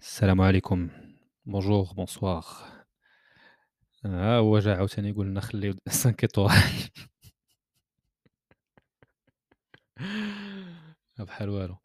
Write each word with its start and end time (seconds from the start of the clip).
السلام 0.00 0.40
عليكم. 0.40 0.88
Bonjour 1.48 1.94
bonsoir. 1.94 2.44
ها 4.04 4.38
هو 4.38 4.58
جا 4.58 4.76
عاوتاني 4.76 5.08
يقول 5.08 5.26
لنا 5.26 5.40
خليو 5.40 5.74
5 5.88 6.14
étoiles 6.26 6.90
بحال 11.18 11.48
والو. 11.48 11.76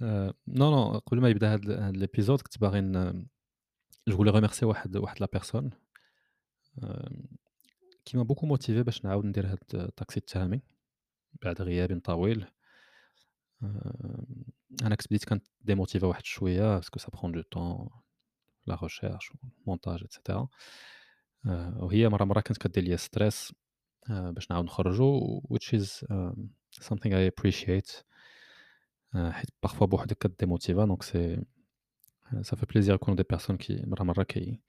نو، 0.00 0.34
نو 0.48 0.98
قبل 0.98 1.20
ما 1.20 1.28
يبدا 1.28 1.52
هاد 1.52 1.70
الإبيزود 1.70 2.40
كنت 2.40 2.58
باغي 2.58 2.80
جو 4.08 4.16
voulais 4.16 4.34
remercier 4.34 4.62
واحد 4.62 4.96
واحد 4.96 5.20
لا 5.20 5.28
بيرسون. 5.32 5.70
m'a 8.14 8.24
beaucoup 8.24 8.46
motivé 8.46 8.82
باش 8.82 9.04
نعاود 9.04 9.24
ندير 9.24 9.46
هاد 9.46 9.58
الطاكسي 9.74 10.20
التهامي 10.20 10.62
بعد 11.42 11.62
غياب 11.62 12.00
طويل. 12.04 12.46
آمم 13.63 14.45
أنا 14.83 14.95
كنت 14.95 15.07
بديت 15.07 15.25
كنت 15.25 15.43
démotivé 15.71 16.03
واحد 16.03 16.25
شوية 16.25 16.79
parce 16.79 16.89
que 16.89 16.99
ça 17.03 17.09
prend 17.11 17.29
du 17.29 17.43
temps 17.43 17.91
la 18.67 18.75
recherche 18.75 19.31
والmontage 19.65 20.03
et 20.03 20.11
cetera. 20.11 20.47
آآ 21.45 21.77
وهي 21.79 22.09
مرّة 22.09 22.23
مرّة 22.23 22.41
كانت 22.41 22.57
كدير 22.57 22.83
ليا 22.83 22.97
stress 22.97 23.53
آآ 24.09 24.31
باش 24.31 24.51
نعاود 24.51 24.65
نخرّجو 24.65 25.41
which 25.53 25.73
is 25.79 26.11
آمم 26.11 26.49
something 26.81 27.11
I 27.11 27.31
appreciate 27.31 28.03
آآ 29.15 29.31
حيت 29.31 29.49
parfois 29.65 29.83
بوحدك 29.83 30.17
كتديموتيفا 30.17 30.85
دونك 30.85 31.03
سي 31.03 31.45
ça 32.33 32.55
fait 32.55 32.65
plaisir 32.65 32.89
يكونوا 32.89 33.23
des 33.23 33.35
personnes 33.35 33.55
كي 33.55 33.83
مرّة 33.85 34.03
مرّة 34.03 34.23
كي 34.23 34.61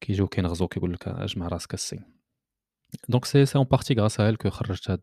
كيجيو 0.00 0.26
كينغزوك 0.26 0.74
كيقول 0.74 0.92
لك 0.92 1.08
اجمع 1.08 1.48
راسك 1.48 1.74
السي. 1.74 2.00
دونك 3.08 3.24
سي 3.24 3.46
سي 3.46 3.58
en 3.58 3.64
partie 3.64 3.94
grâce 3.94 4.20
à 4.20 4.28
elle 4.28 4.36
que 4.38 4.48
خرّجت 4.48 4.90
هاد 4.90 5.00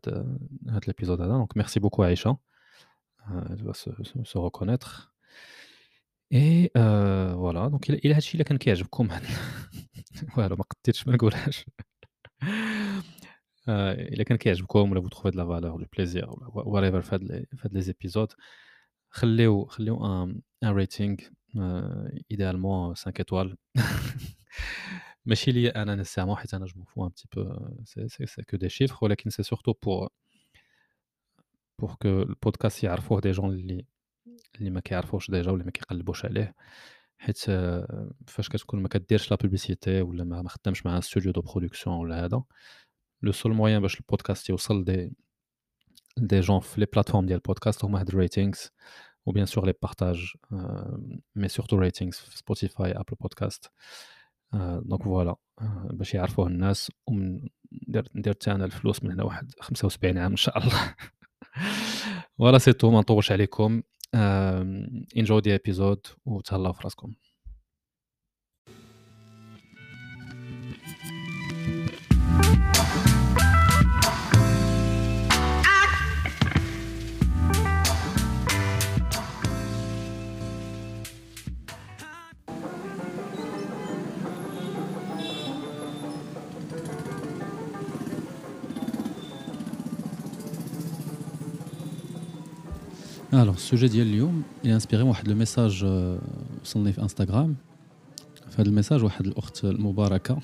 هاد 0.68 0.82
الإبيزود 0.84 1.20
هذا 1.20 1.30
دونك 1.32 1.58
merci 1.58 1.80
beaucoup 1.80 2.00
عايشة. 2.00 2.36
heu, 3.30 3.44
elle 3.50 3.56
doit 3.62 3.74
se 3.74 3.90
se 4.02 4.24
se 4.24 4.38
reconnaître 4.38 5.12
et 6.30 6.70
heu 6.76 7.34
voilà 7.36 7.68
دونك 7.68 7.90
إلا 7.90 7.98
إلا 8.04 8.10
هاد 8.12 8.16
الشي 8.16 8.34
إلا 8.36 8.44
كان 8.44 8.58
كيعجبكم 8.58 9.08
والو 10.38 10.56
ما 10.56 10.64
قديتش 10.64 11.06
ما 11.08 11.14
نقولهاش 11.14 11.64
آآ 13.68 13.92
إلا 13.92 14.24
كان 14.24 14.38
كيعجبكم 14.38 14.92
ولا 14.92 15.00
vous 15.02 15.08
trouvez 15.08 15.30
de 15.30 15.36
la 15.36 15.44
valeur 15.44 15.78
du 15.78 15.86
plaisir 15.86 16.28
ولا 16.28 16.64
whatever 16.64 17.00
في 17.04 17.14
هاد 17.14 17.22
لي 17.24 17.46
في 17.56 17.68
هاد 17.68 17.74
لي 17.74 17.82
épisodes 17.94 18.34
خلّيو 19.10 19.64
خلّيو 19.66 19.98
un 19.98 20.34
un 20.64 20.72
rating 20.74 21.16
heu 21.56 22.08
idéalement 22.30 22.94
5 22.94 23.20
étoiles 23.20 23.56
ماشي 25.26 25.52
ليّا 25.52 25.82
أنا 25.82 26.04
nécessairement 26.04 26.34
حيت 26.36 26.54
أنا 26.54 26.66
je 26.66 26.72
m'en 26.72 26.84
fous 26.84 27.04
un 27.04 27.10
petit 27.10 27.26
peu 27.36 27.46
c'est 27.84 28.08
c'est 28.08 28.26
c'est 28.26 28.44
que 28.46 28.56
des 28.56 28.68
chiffres 28.68 29.02
ولكن 29.02 29.30
c'est 29.30 29.42
surtout 29.44 29.74
pour 29.74 30.10
بور 31.81 31.95
كو 32.01 32.07
البودكاست 32.07 32.83
يعرفوه 32.83 33.21
دي 33.21 33.31
جون 33.31 33.49
اللي 33.49 33.85
اللي 34.59 34.69
ما 34.69 34.79
كيعرفوش 34.79 35.31
ديجا 35.31 35.51
ولا 35.51 35.63
ما 35.63 35.71
كيقلبوش 35.71 36.25
عليه 36.25 36.55
حيت 37.17 37.45
آه، 37.49 38.11
فاش 38.27 38.49
كتكون 38.49 38.81
ما 38.81 38.87
كديرش 38.89 39.31
لا 39.31 39.37
بوبليسيتي 39.37 40.01
ولا 40.01 40.23
ما 40.23 40.49
خدامش 40.49 40.85
مع 40.85 40.99
ستوديو 40.99 41.31
دو 41.31 41.41
برودكسيون 41.41 41.95
ولا 41.95 42.25
هذا 42.25 42.43
لو 43.21 43.31
سول 43.31 43.53
موين 43.53 43.79
باش 43.79 43.99
البودكاست 43.99 44.49
يوصل 44.49 44.83
دي 44.83 45.11
دي 46.17 46.39
جون 46.39 46.59
في 46.59 46.79
لي 46.79 46.87
بلاتفورم 46.93 47.25
ديال 47.25 47.37
البودكاست 47.37 47.85
هما 47.85 47.99
هاد 47.99 48.09
الريتينغز 48.09 48.71
و 49.25 49.31
بيان 49.31 49.45
سور 49.45 49.65
لي 49.65 49.73
بارتاج 49.81 50.33
مي 51.35 51.47
سورتو 51.47 51.77
ريتينغز 51.77 52.15
في 52.15 52.37
سبوتيفاي 52.37 52.91
ابل 52.91 53.15
بودكاست 53.19 53.71
دونك 54.53 55.03
فوالا 55.03 55.35
باش 55.83 56.13
يعرفوه 56.13 56.47
الناس 56.47 56.91
وندير 57.07 58.07
ندير 58.15 58.33
حتى 58.33 58.51
أنا 58.51 58.65
الفلوس 58.65 59.03
من 59.03 59.11
هنا 59.11 59.23
واحد 59.23 59.51
75 59.59 60.17
عام 60.17 60.31
إن 60.31 60.37
شاء 60.37 60.57
الله. 60.57 60.95
ولا 62.37 62.57
سيتو 62.57 62.91
ما 62.91 62.99
نطولش 62.99 63.31
عليكم. 63.31 63.81
انجوي 65.17 65.41
دي 65.41 65.55
ابيزود 65.55 66.07
وتهلاو 66.25 66.73
في 66.73 66.81
راسكم. 66.83 67.13
Alors, 93.31 93.33
السوجي 93.33 93.87
ديال 93.87 94.07
اليوم 94.07 94.43
من 94.65 95.01
واحد 95.01 95.27
لو 95.27 95.35
ميساج 95.35 95.85
وصلني 96.63 96.93
في 96.93 97.01
انستغرام 97.01 97.55
هذا 98.57 98.69
الميساج 98.69 99.03
واحد 99.03 99.25
الاخت 99.27 99.65
المباركه 99.65 100.39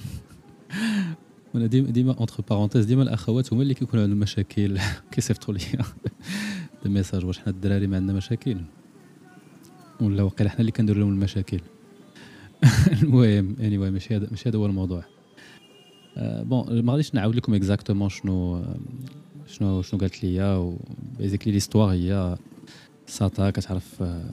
وأنا 1.54 1.66
ديما 1.66 1.90
ديما 1.90 2.14
اونتر 2.14 2.44
بارونتيز 2.50 2.86
ديما 2.86 3.04
الاخوات 3.04 3.54
هما 3.54 3.62
اللي 3.62 3.74
كيكونوا 3.74 4.04
عندهم 4.04 4.20
مشاكل 4.20 4.80
كيصيفطوا 5.12 5.54
لي 5.54 5.60
دي 6.84 6.90
ميساج 6.90 7.26
واش 7.26 7.40
حنا 7.40 7.54
الدراري 7.54 7.88
ما 7.88 7.98
عندنا 7.98 8.18
مشاكل 8.18 8.58
ولا 10.02 10.24
واقيلا 10.24 10.50
حنا 10.50 10.60
اللي 10.60 10.72
كنديروا 10.72 11.02
لهم 11.02 11.14
المشاكل 11.14 11.60
المهم 13.04 13.56
اني 13.60 13.78
anyway, 13.78 13.92
ماشي 13.92 14.16
هذا 14.16 14.28
ماشي 14.32 14.50
هذا 14.50 14.58
هو 14.58 14.66
الموضوع. 14.66 15.04
بون 16.18 16.82
ما 16.82 16.92
غاديش 16.92 17.16
نعاود 17.16 17.36
لكم 17.36 17.54
اكزاكتومون 17.54 18.10
شنو 18.10 18.64
شنو 19.48 19.82
شنو 19.82 20.00
قالت 20.00 20.24
لي 20.24 20.76
بيزيكلي 21.20 21.54
ليستوار 21.54 21.90
هي 21.90 22.38
ساتا 23.08 23.50
كتعرف 23.50 24.02
آه، 24.02 24.24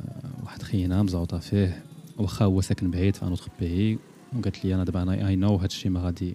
واحد 0.42 0.62
خينا 0.62 1.02
مزوطه 1.02 1.38
فيه 1.38 1.84
واخا 2.18 2.44
هو 2.44 2.60
ساكن 2.60 2.90
بعيد 2.90 3.16
في 3.16 3.22
ان 3.22 3.28
اوتر 3.28 3.48
بيي 3.60 3.98
وقالت 4.38 4.64
لي 4.64 4.74
أنا 4.74 4.84
دابا 4.84 5.02
أنا 5.02 5.28
اي 5.28 5.36
نو 5.36 5.56
هادشي 5.56 5.88
ما 5.88 6.00
غادي 6.00 6.34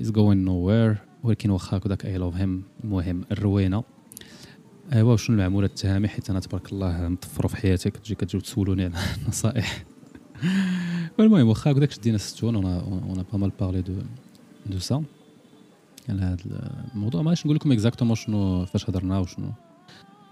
از 0.00 0.10
جوين 0.10 0.44
نو 0.44 0.52
وير 0.52 0.96
ولكن 1.22 1.50
واخا 1.50 1.76
هكذاك 1.76 2.06
اي 2.06 2.18
لوف 2.18 2.36
هيم 2.36 2.62
المهم 2.84 3.24
الروينة. 3.32 3.84
ايوا 4.92 5.12
وشنو 5.12 5.36
المعموله 5.36 5.66
التهامي؟ 5.66 6.08
حيت 6.08 6.30
أنا 6.30 6.40
تبارك 6.40 6.72
الله 6.72 7.08
مطفرو 7.08 7.48
في 7.48 7.56
حياتي 7.56 7.90
كتجي 7.90 8.14
كتجيو 8.14 8.40
تسولوني 8.40 8.84
على 8.84 8.94
النصائح. 9.22 9.84
المهم 11.20 11.48
واخا 11.48 11.70
هكذاك 11.70 11.90
شدينا 11.90 12.16
الستون 12.16 12.56
اون 12.56 13.24
با 13.32 13.38
مال 13.38 13.50
بارلي 13.60 13.82
دو 13.82 13.92
دو 14.66 14.78
سا 14.78 15.04
على 16.08 16.22
هذا 16.22 16.72
الموضوع 16.94 17.22
ما 17.22 17.34
نقول 17.44 17.56
لكم 17.56 17.72
اكزاكتومون 17.72 18.16
شنو 18.16 18.64
فاش 18.64 18.90
هضرنا 18.90 19.18
وشنو. 19.18 19.52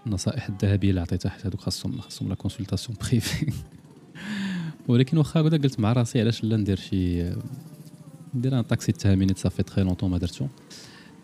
النصائح 0.07 0.49
الذهبية 0.49 0.91
اللي 0.91 1.01
عطيتها 1.01 1.29
حيت 1.29 1.47
هذوك 1.47 1.61
خاصهم 1.61 2.01
خاصهم 2.01 2.29
لا 2.29 2.35
كونسلطاسيون 2.35 2.99
بريفي 3.03 3.53
ولكن 4.89 5.19
واخا 5.19 5.41
هكذا 5.41 5.57
قلت 5.57 5.81
مع 5.81 5.93
راسي 5.93 6.21
علاش 6.21 6.45
لا 6.45 6.57
ندير 6.57 6.77
شي 6.77 7.31
ندير 8.35 8.59
ان 8.59 8.63
طاكسي 8.63 8.93
تهاميني 8.93 9.35
صافي 9.37 9.63
تخي 9.63 9.83
لونطون 9.83 10.11
ما 10.11 10.19
درتو. 10.19 10.47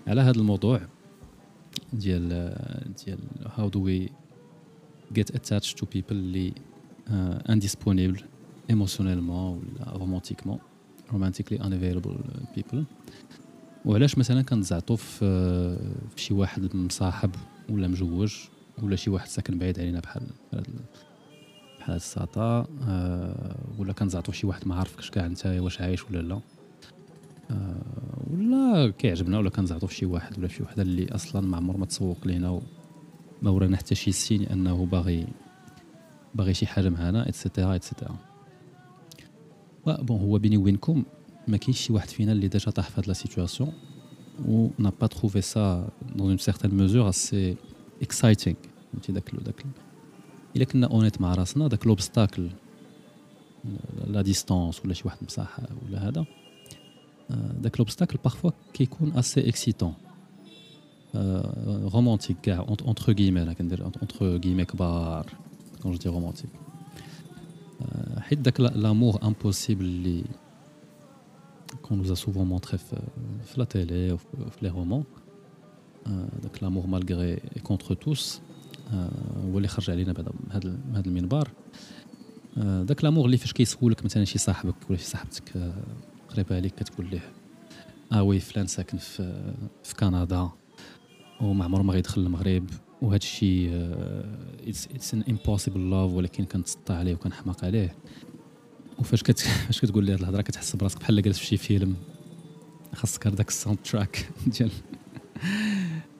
على 0.06 0.20
هذا 0.20 0.38
الموضوع 0.38 0.80
ديال 1.92 2.28
ديال 3.04 3.18
هاو 3.56 3.68
دو 3.68 3.84
وي 3.84 4.08
get 5.18 5.34
attached 5.34 5.74
to 5.80 5.84
people 5.84 6.10
اللي 6.10 6.52
انديسبونيبل 7.48 8.22
ايموسيونيلمون 8.70 9.58
ولا 9.58 9.92
رومانتيكمون 9.96 10.58
romantically 11.12 11.58
unavailable 11.58 12.16
people. 12.56 12.78
وعلاش 13.84 14.18
مثلا 14.18 14.42
كنزعطو 14.42 14.96
في 14.96 15.18
في 16.16 16.22
شي 16.22 16.34
واحد 16.34 16.76
مصاحب 16.76 17.30
ولا 17.68 17.88
مجوج 17.88 18.34
ولا 18.82 18.96
شي 18.96 19.10
واحد 19.10 19.28
ساكن 19.28 19.58
بعيد 19.58 19.80
علينا 19.80 20.00
بحال 20.00 20.22
بحال 20.52 20.64
هاد 21.84 21.94
الساطا 21.94 22.66
آه 22.88 23.56
ولا 23.78 23.92
كنزعطو 23.92 24.32
شي 24.32 24.46
واحد 24.46 24.68
ما 24.68 24.74
عارفكش 24.74 25.10
كاع 25.10 25.26
نتايا 25.26 25.60
واش 25.60 25.80
عايش 25.80 26.04
ولا 26.10 26.18
لا. 26.22 26.40
آه 27.50 27.82
ولا 28.30 28.90
كيعجبنا 28.98 29.38
ولا 29.38 29.50
كنزعطو 29.50 29.86
في 29.86 29.94
شي 29.94 30.06
واحد 30.06 30.38
ولا 30.38 30.48
شي 30.48 30.62
وحدة 30.62 30.82
اللي 30.82 31.14
أصلا 31.14 31.46
ما 31.46 31.56
عمر 31.56 31.76
ما 31.76 31.86
تسوق 31.86 32.26
لينا 32.26 32.50
وما 32.50 33.50
ورانا 33.50 33.76
حتى 33.76 33.94
شي 33.94 34.12
سين 34.12 34.42
أنه 34.46 34.86
باغي 34.86 35.26
باغي 36.34 36.54
شي 36.54 36.66
حاجة 36.66 36.88
معانا 36.88 37.28
اتسيتيرا 37.28 37.74
اتسيتيرا 37.76 38.16
بون 39.86 40.20
هو 40.20 40.38
بيني 40.38 40.56
وبينكم 40.56 41.04
ما 41.48 41.56
كاينش 41.56 41.80
شي 41.80 41.92
واحد 41.92 42.08
فينا 42.08 42.32
اللي 42.32 42.48
ديجا 42.48 42.70
طاح 42.70 42.88
في 42.90 43.00
هاد 43.00 43.06
لا 43.08 43.12
سيتوياسيون 43.12 43.72
و 44.48 44.68
n'a 44.78 44.90
pas 45.02 45.08
trouvé 45.08 45.40
ça 45.42 45.64
dans 46.16 46.28
une 46.30 46.38
certaine 46.38 46.72
mesure 46.72 47.06
assez 47.06 47.56
exciting 48.03 48.55
فهمتي 48.91 49.11
داك 49.11 49.35
داك 49.35 49.65
الا 50.55 50.63
كنا 50.65 50.87
اونيت 50.87 51.21
مع 51.21 51.33
راسنا 51.33 51.67
داك 51.67 51.87
لوبستاكل 51.87 52.49
لا 54.07 54.21
ديستونس 54.21 54.85
ولا 54.85 54.93
شي 54.93 55.03
واحد 55.05 55.17
مصاحب 55.21 55.63
ولا 55.85 56.07
هذا 56.07 56.25
داك 57.59 57.79
لوبستاكل 57.79 58.19
بارفوا 58.23 58.51
كيكون 58.73 59.17
اسي 59.17 59.49
اكسيتون 59.49 59.93
رومانتيك 61.93 62.37
كاع 62.41 62.59
اونتر 62.59 63.13
غيمي 63.13 63.41
انا 63.41 63.53
كندير 63.53 63.83
اونتر 63.83 64.37
غيمي 64.37 64.65
كبار 64.65 65.25
كون 65.83 65.91
جو 65.91 65.97
دي 65.97 66.09
رومانتيك 66.09 66.49
حيت 68.17 68.39
داك 68.39 68.59
لامور 68.59 69.19
امبوسيبل 69.23 69.85
اللي 69.85 70.23
qu'on 71.83 71.95
nous 71.95 72.11
a 72.11 72.15
souvent 72.15 72.45
montré 72.45 72.77
في 72.77 72.95
la 73.57 73.65
télé 73.65 74.11
ou 74.11 74.17
في 74.49 74.65
les 74.65 74.69
romans 74.69 75.03
داك 76.42 76.62
لامور 76.62 76.86
مالغري 76.86 77.36
كونتر 77.62 77.94
توس 77.94 78.40
هو 79.44 79.56
اللي 79.56 79.68
خرج 79.68 79.90
علينا 79.90 80.12
بعدا 80.12 80.32
هذا 80.94 81.06
المنبر. 81.06 81.48
داك 82.56 83.04
لامور 83.04 83.26
اللي 83.26 83.36
فاش 83.36 83.52
كيسولك 83.52 84.04
مثلا 84.04 84.24
شي 84.24 84.38
صاحبك 84.38 84.74
ولا 84.88 84.98
شي 84.98 85.04
صاحبتك 85.04 85.56
آه، 85.56 85.72
قريبة 86.28 86.56
عليك 86.56 86.74
كتقول 86.74 87.10
ليه 87.10 87.32
آه 88.12 88.22
وي 88.22 88.40
فلان 88.40 88.66
ساكن 88.66 88.98
في 88.98 89.52
في 89.84 89.94
كندا 89.94 90.48
وما 91.40 91.64
عمره 91.64 91.82
ما 91.82 91.92
غيدخل 91.92 92.20
المغرب 92.20 92.70
وهذا 93.02 93.16
الشيء 93.16 93.70
اتس 94.68 95.14
ان 95.14 95.24
امبوسيبل 95.28 95.90
لاف 95.90 96.10
ولكن 96.10 96.44
كنتسطى 96.44 96.92
عليه 96.92 97.14
وكنحماق 97.14 97.64
عليه. 97.64 97.96
وفاش 98.98 99.22
كت 99.22 99.38
فاش 99.66 99.80
كتقول 99.80 100.04
لي 100.04 100.12
هاد 100.12 100.20
الهضرة 100.20 100.42
كتحس 100.42 100.76
براسك 100.76 101.00
بحال 101.00 101.22
جالس 101.22 101.38
في 101.38 101.46
شي 101.46 101.56
فيلم 101.56 101.96
خاصك 102.94 103.26
هذاك 103.26 103.48
الساوند 103.48 103.78
تراك 103.84 104.30
ديال 104.58 104.70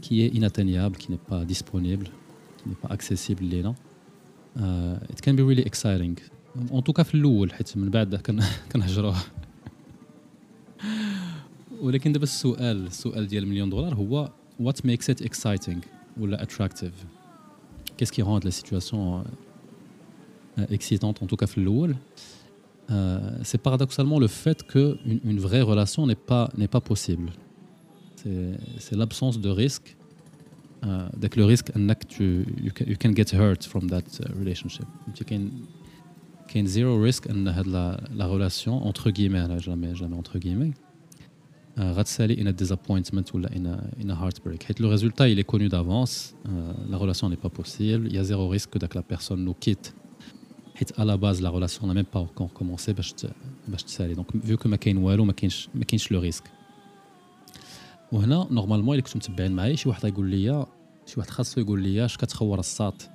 qui 0.00 0.22
est 0.22 0.28
inatteignable, 0.28 0.96
qui 0.96 1.10
n'est 1.10 1.26
pas 1.30 1.44
disponible, 1.44 2.06
qui 2.58 2.68
n'est 2.68 2.80
pas 2.82 2.88
accessible 2.88 3.44
لينا. 3.44 3.74
Uh, 4.56 4.96
it 5.10 5.20
can 5.20 5.34
be 5.34 5.40
really 5.40 5.62
exciting. 5.66 6.16
En 6.70 6.82
tout 6.82 6.92
cas 6.92 7.02
في 7.02 7.14
الاول 7.14 7.52
حيت 7.52 7.76
من 7.76 7.90
بعد 7.90 8.14
كنهجروه 8.72 9.16
ولكن 11.80 12.12
دابا 12.12 12.24
السؤال 12.24 12.86
السؤال 12.86 13.26
ديال 13.26 13.42
المليون 13.44 13.70
دولار 13.70 13.94
هو 13.94 14.30
what 14.62 14.76
makes 14.86 15.08
it 15.08 15.24
exciting 15.24 15.78
ولا 16.20 16.46
attractive 16.46 16.92
qu'est-ce 17.96 18.12
qui 18.12 18.22
rend 18.22 18.40
la 18.44 18.50
situation 18.50 19.24
excitante 20.70 21.22
en 21.22 21.26
tout 21.26 21.36
cas 21.36 21.46
في 21.46 21.58
الاول 21.58 21.96
euh, 22.90 23.18
c'est 23.42 23.62
paradoxalement 23.62 24.18
le 24.18 24.28
fait 24.28 24.62
que 24.62 24.98
une, 25.06 25.20
une 25.24 25.40
vraie 25.40 25.62
relation 25.62 26.06
n'est 26.06 26.22
pas 26.30 26.50
n'est 26.58 26.72
pas 26.76 26.80
possible 26.80 27.30
c'est 28.77 28.95
l'absence 28.95 29.39
de 29.39 29.49
risque. 29.49 29.95
Euh, 30.85 31.09
dès 31.17 31.27
que 31.29 31.39
le 31.39 31.45
risque, 31.45 31.71
tu, 32.07 32.45
you, 32.61 32.71
can, 32.73 32.85
you 32.85 32.95
can 32.97 33.13
get 33.13 33.33
hurt 33.33 33.65
from 33.65 33.89
that 33.89 34.03
uh, 34.21 34.39
relationship. 34.39 34.85
You 35.07 35.25
can, 35.25 35.49
can 36.47 36.65
zero 36.67 36.97
risk 36.97 37.27
la, 37.27 37.99
la 38.15 38.25
relation 38.27 38.85
entre 38.85 39.11
guillemets, 39.11 39.59
jamais, 39.59 39.93
jamais 39.95 40.15
entre 40.15 40.39
guillemets. 40.39 40.73
In 41.77 42.47
a 42.47 42.51
disappointment 42.51 43.33
ou 43.33 43.37
in 43.37 43.65
a, 43.65 43.79
in 44.03 44.09
a 44.09 44.13
heartbreak. 44.13 44.79
Le 44.79 44.87
résultat, 44.87 45.29
il 45.29 45.39
est 45.39 45.45
connu 45.45 45.69
d'avance. 45.69 46.35
Euh, 46.45 46.73
la 46.89 46.97
relation 46.97 47.29
n'est 47.29 47.37
pas 47.37 47.49
possible. 47.49 48.07
Il 48.07 48.15
y 48.15 48.17
a 48.17 48.23
zéro 48.23 48.49
risque 48.49 48.71
que 48.71 48.79
la 48.93 49.01
personne 49.01 49.45
nous 49.45 49.53
quitte. 49.53 49.95
À 50.97 51.05
la 51.05 51.15
base, 51.15 51.41
la 51.41 51.49
relation 51.49 51.87
n'a 51.87 51.93
même 51.93 52.05
pas 52.05 52.19
encore 52.19 52.51
commencé. 52.51 52.93
Donc, 52.93 54.27
vu 54.43 54.57
que 54.57 54.67
ma 54.67 54.77
ma 55.25 55.33
le 56.09 56.17
risque. 56.17 56.45
وهنا 58.11 58.47
نورمالمون 58.51 58.95
إلا 58.95 59.03
كنتو 59.03 59.19
متبعين 59.19 59.51
معايا 59.51 59.75
شي 59.75 59.89
واحد 59.89 60.05
غيقول 60.05 60.29
لي 60.29 60.65
شي 61.05 61.13
واحد 61.17 61.29
خاصو 61.29 61.61
يقول 61.61 61.81
لي 61.81 62.05
اش 62.05 62.17
كتخور 62.17 62.59
الساط. 62.59 63.09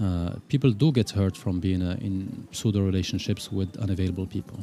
uh, 0.00 0.32
people 0.48 0.72
do 0.72 0.92
get 0.92 1.10
hurt 1.10 1.36
from 1.36 1.60
being 1.60 1.82
uh, 1.82 2.06
in 2.06 2.46
pseudo 2.52 2.80
relationships 2.80 3.52
with 3.52 3.76
unavailable 3.78 4.26
people. 4.26 4.60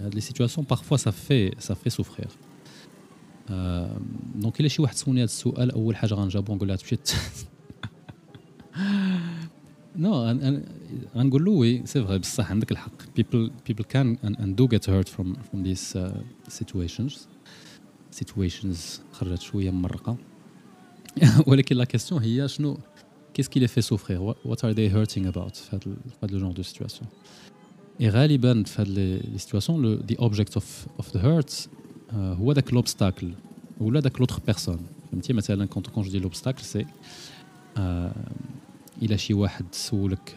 هاد 0.00 0.14
لي 0.14 0.20
سيتواسيون 0.20 0.66
بارفوا 0.70 0.96
سا 0.96 1.10
في 1.10 1.52
سا 1.58 1.74
في 1.74 1.90
سوفرير 1.90 2.28
دونك 4.34 4.60
إلا 4.60 4.68
شي 4.68 4.82
واحد 4.82 4.94
سولني 4.94 5.20
هاد 5.20 5.28
السؤال 5.28 5.70
أول 5.70 5.96
حاجة 5.96 6.14
غنجاوبو 6.14 6.54
نقول 6.54 6.68
لها 6.68 6.76
تمشي 6.76 6.98
نو 9.96 10.24
غنقول 11.16 11.44
له 11.44 11.50
وي 11.50 11.86
سي 11.86 12.04
فغي 12.04 12.18
بصح 12.18 12.50
عندك 12.50 12.72
الحق. 12.72 13.02
People 13.02 13.50
people 13.68 13.84
can 13.84 14.18
and, 14.22 14.36
and 14.38 14.56
do 14.56 14.68
get 14.68 14.84
hurt 14.86 15.08
from 15.08 15.34
from 15.34 15.62
these 15.62 15.96
uh, 15.96 16.20
situations. 16.48 17.26
سيتويشنز 18.11 19.01
خرجت 19.11 19.41
شويه 19.41 19.71
ممرقه 19.71 20.17
ولكن 21.47 21.75
لا 21.75 21.83
كيستيون 21.83 22.21
هي 22.21 22.47
شنو 22.47 22.77
كيس 23.33 23.47
كي 23.47 23.59
لي 23.59 23.67
في 23.67 23.81
سوفرير 23.81 24.21
وات 24.21 24.65
ار 24.65 24.71
ذي 24.71 24.89
هيرتينغ 24.89 25.29
اباوت 25.29 25.55
في 25.55 25.75
هذا 25.75 25.79
في 25.81 26.25
هذا 26.25 26.35
الجون 26.35 26.53
دو 26.53 26.63
سيتواسيون 26.63 27.09
اي 28.01 28.09
غالبا 28.09 28.63
في 28.63 28.81
هاد 28.81 28.87
لي 28.87 29.21
سيتواسيون 29.37 29.95
ذا 29.95 30.15
اوبجيكت 30.19 30.53
اوف 30.53 30.85
اوف 30.97 31.17
ذا 31.17 31.23
هيرت 31.23 31.69
هو 32.13 32.53
داك 32.53 32.73
لوبستاكل 32.73 33.31
ولا 33.79 33.99
داك 33.99 34.19
لوتر 34.19 34.39
بيرسون 34.45 34.79
فهمتي 35.11 35.33
مثلا 35.33 35.65
كونت 35.65 35.87
كون 35.87 36.03
جو 36.03 36.11
دي 36.11 36.19
لوبستاكل 36.19 36.63
سي 36.63 36.85
الا 39.01 39.15
شي 39.15 39.33
واحد 39.33 39.65
سولك 39.71 40.35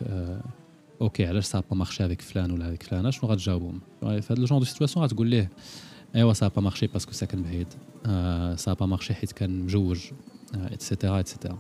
اوكي 1.00 1.26
علاش 1.26 1.44
سا 1.44 1.60
با 1.70 1.76
مارشي 1.76 2.04
هذيك 2.04 2.20
فلان 2.22 2.50
ولا 2.50 2.69
هذيك 2.69 2.82
فلانه 2.82 3.10
شنو 3.10 3.31
غتجاوبهم 3.31 3.81
في 4.00 4.06
هذا 4.06 4.40
الجون 4.40 4.58
دو 4.58 4.64
سيتواسيون 4.64 5.04
غتقول 5.04 5.26
ليه 5.26 5.50
ايوا 6.14 6.32
سا 6.32 6.48
با 6.48 6.62
مارشي 6.62 6.87
باسكو 6.87 7.12
ساكن 7.12 7.43
بعيد 7.43 7.66
سا 8.58 8.72
با 8.72 8.87
مارشي 8.87 9.14
حيت 9.14 9.32
كان 9.32 9.60
مجوج 9.60 10.00
اتسيتيرا 10.54 11.20
اتسيتيرا 11.20 11.58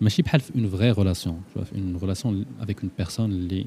ماشي 0.00 0.22
بحال 0.22 0.40
في 0.40 0.54
اون 0.54 0.68
فغي 0.68 0.92
ريلاسيون 0.92 1.42
في 1.52 1.74
اون 1.74 1.96
ريلاسيون 1.96 2.46
افيك 2.60 2.80
اون 2.80 2.90
بيرسون 2.98 3.30
اللي 3.30 3.66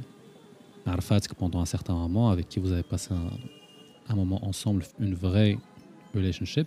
عرفاتك 0.88 1.40
بوندون 1.40 1.60
ان 1.60 1.66
سيغتان 1.66 1.96
مومون 1.96 2.34
افيك 2.34 2.48
كي 2.48 2.62
vous 2.62 2.72
avez 2.72 2.96
passé 2.96 3.12
un, 3.12 4.14
un 4.14 4.16
moment 4.16 4.46
ensemble 4.46 4.84
une 5.00 5.16
vraie 5.16 5.58
relationship 6.16 6.66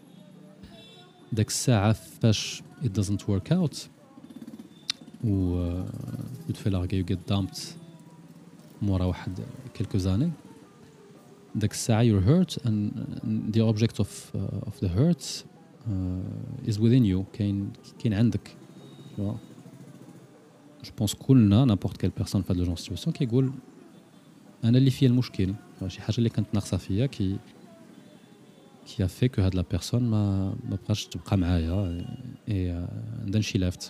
داك 1.32 1.48
الساعة 1.48 1.92
فاش 1.92 2.62
it 2.82 3.00
doesn't 3.00 3.22
work 3.28 3.52
out 3.52 3.76
و 5.24 5.54
uh, 5.54 6.48
you 6.48 6.52
te 6.52 6.58
fais 6.58 6.70
larguer 6.70 6.96
you 6.96 7.14
get 7.14 7.32
dumped 7.32 7.60
مورا 8.82 9.04
واحد 9.04 9.40
quelques 9.78 10.06
années 10.06 10.43
داك 11.54 11.72
الساعه 11.72 12.02
you're 12.04 12.26
hurt 12.28 12.52
and 12.64 12.92
the 13.56 13.60
object 13.60 13.96
of 14.00 14.08
uh, 14.34 14.68
of 14.68 14.80
the 14.80 14.88
hurt 14.88 15.24
uh, 15.86 16.70
is 16.70 16.76
within 16.78 17.04
you 17.04 17.24
كاين 17.32 17.70
كاين 17.98 18.14
عندك 18.14 18.56
جو 19.18 19.34
بونس 20.98 21.14
كلنا 21.14 21.64
نابورت 21.64 21.96
كيل 21.96 22.10
بيرسون 22.10 22.42
في 22.42 22.52
هاد 22.52 22.56
لو 22.56 22.64
جون 22.64 22.76
سيتواسيون 22.76 23.14
كيقول 23.14 23.52
انا 24.64 24.78
اللي 24.78 24.90
فيا 24.90 25.08
المشكل 25.08 25.54
شي 25.86 26.00
حاجه 26.00 26.18
اللي 26.18 26.28
كانت 26.28 26.48
ناقصه 26.54 26.76
فيا 26.76 27.06
كي 27.06 27.36
كي 28.86 29.04
ا 29.04 29.06
في 29.06 29.28
كو 29.28 29.42
هاد 29.42 29.54
لا 29.54 29.64
بيرسون 29.70 30.02
ما 30.02 30.54
ما 30.70 30.76
بقاش 30.84 31.06
تبقى 31.06 31.36
معايا 31.36 32.04
اي 32.48 32.86
then 33.26 33.42
she 33.42 33.58
left 33.58 33.82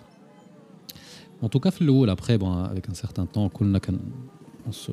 en 1.43 1.49
tout 1.49 1.61
cas 1.67 1.69
في 1.69 1.83
الاول 1.83 2.11
ابخي 2.11 2.37
بون 2.37 2.67
avec 2.69 2.91
un 2.91 2.95
certain 2.95 3.27
temps 3.37 3.49
كلنا 3.53 3.79
كان 3.79 3.99
on 4.69 4.73
se 4.73 4.93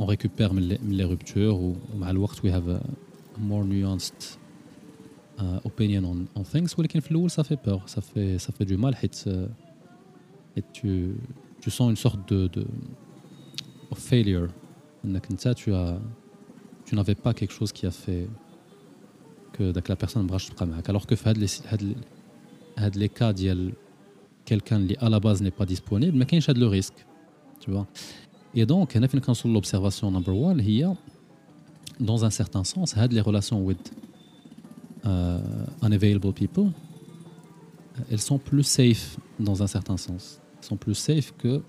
on 0.00 0.04
récupère 0.06 0.52
les, 0.54 0.78
les 0.88 1.04
ruptures 1.04 1.58
ou 1.60 1.76
مع 1.98 2.10
الوقت 2.10 2.38
we 2.44 2.50
have 2.50 2.68
a 2.68 2.80
more 3.38 3.64
nuanced 3.64 4.38
uh, 5.38 5.68
opinion 5.68 6.02
on, 6.04 6.38
on 6.40 6.42
things 6.42 6.78
ولكن 6.78 7.00
في 7.00 7.10
الاول 7.10 7.30
ça 7.30 7.42
fait 7.44 7.60
peur 7.68 7.80
ça 7.88 8.00
fait 8.00 8.38
ça 8.38 8.52
fait 8.52 8.64
du 8.64 8.76
mal 8.76 8.94
حيت 8.94 9.28
et 10.56 10.62
tu 10.72 11.14
tu 11.60 11.70
sens 11.70 11.90
une 11.90 11.96
sorte 11.96 12.32
de, 12.32 12.46
de 12.46 12.66
of 13.92 13.98
failure 14.10 14.50
انك 15.04 15.30
انت 15.30 15.48
tu 15.48 15.70
as 15.72 15.98
tu 16.90 16.94
n'avais 16.94 17.14
pas 17.14 17.32
quelque 17.34 17.52
chose 17.52 17.72
qui 17.72 17.86
a 17.86 17.90
fait 17.90 18.26
que 19.52 19.62
داك 19.72 19.92
la 19.92 19.96
personne 19.96 20.16
ما 20.22 20.26
بغاش 20.26 20.48
تبقى 20.48 20.66
معاك 20.66 20.90
alors 20.90 21.06
que 21.06 21.14
في 21.14 21.28
هاد 21.28 21.38
لي 21.38 21.46
هاد 21.66 21.96
هاد 22.78 22.96
لي 22.96 23.08
كا 23.08 23.30
ديال 23.30 23.72
quelqu'un 24.50 24.72
اللي 24.72 24.94
à 24.94 25.08
la 25.08 25.20
base 25.20 25.42
n'est 25.42 25.62
pas 25.62 25.66
disponible 25.66 26.14
ما 26.14 26.24
كاينش 26.24 26.50
هاد 26.50 26.58
لو 26.58 26.70
ريسك 26.70 26.94
tu 27.60 27.70
vois 27.70 27.86
Et 28.53 28.65
donc, 28.65 28.95
l'observation 29.45 30.11
number 30.11 30.35
one, 30.35 30.59
a, 30.59 30.95
dans 31.99 32.25
un 32.25 32.29
certain 32.29 32.63
sens, 32.63 32.95
les 32.95 33.21
relations 33.21 33.63
with 33.63 33.91
uh, 35.05 35.39
unavailable 35.81 36.33
people, 36.33 36.71
elles 38.09 38.21
sont 38.21 38.39
plus 38.39 38.63
safe 38.63 39.17
dans 39.39 39.61
un 39.61 39.67
certain 39.67 39.97
sens. 39.97 40.39
Elles 40.57 40.65
sont 40.65 40.77
plus 40.77 40.95
safe 40.95 41.33
que 41.37 41.61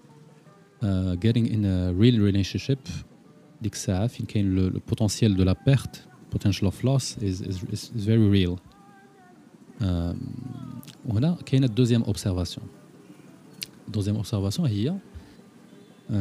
uh, 0.83 1.17
getting 1.21 1.49
in 1.55 1.65
a 1.65 1.93
real 1.93 2.21
relationship. 2.21 2.89
Le, 3.63 4.69
le 4.69 4.81
potentiel 4.81 5.37
de 5.37 5.45
la 5.45 5.55
perte, 5.55 6.09
potential 6.31 6.67
of 6.67 6.83
loss, 6.83 7.17
is, 7.23 7.43
is, 7.43 7.63
is 7.73 7.93
very 7.95 8.29
real. 8.29 8.57
Um, 9.81 10.17
voilà, 11.05 11.39
il 11.47 11.53
y 11.53 11.63
a 11.63 11.67
une 11.67 11.73
deuxième 11.73 12.03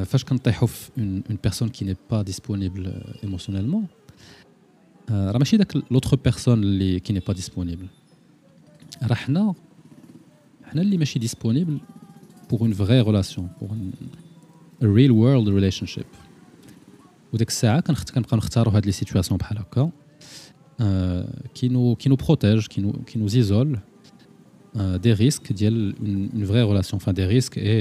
فاش 0.04 0.24
كنطيحوا 0.24 0.68
في 0.68 0.90
اون 0.98 1.22
بيرسون 1.42 1.68
كي 1.68 1.84
ني 1.84 1.96
با 2.10 2.22
ديسپونيبل 2.22 3.02
ايموسيونيلمون 3.24 3.86
راه 5.10 5.38
ماشي 5.38 5.56
داك 5.56 5.76
لوتر 5.90 6.16
بيرسون 6.16 6.62
اللي 6.62 7.00
كي 7.00 7.12
ني 7.12 7.20
با 7.20 7.32
ديسپونيبل 7.32 7.86
راه 9.02 9.14
حنا 9.14 9.54
حنا 10.64 10.82
اللي 10.82 10.98
ماشي 10.98 11.18
ديسپونيبل 11.18 11.78
بور 12.50 12.60
اون 12.60 12.72
فغي 12.72 13.00
ريلاسيون 13.00 13.48
بور 13.60 13.76
real 14.82 15.12
world 15.12 15.48
relationship 15.60 16.06
وديك 17.32 17.48
الساعه 17.48 17.80
كنبقى 18.14 18.36
نختاروا 18.36 18.76
هاد 18.76 18.86
لي 18.86 18.92
سيتوياسيون 18.92 19.38
بحال 19.38 19.58
هكا 19.58 19.90
qui 21.58 21.68
nous 21.70 21.96
qui 22.00 22.08
nous 22.10 22.20
protège 22.26 22.68
qui 22.68 22.80
nous 22.84 22.92
qui 23.08 23.16
nous 23.18 23.36
isole 23.36 23.80
des 25.04 25.14
risques 25.14 25.52
ديال 25.52 25.94
une 26.34 26.44
vraie 26.44 26.62
relation 26.62 26.96
enfin 26.96 27.12
des 27.12 27.26
risques 27.26 27.58
et 27.58 27.80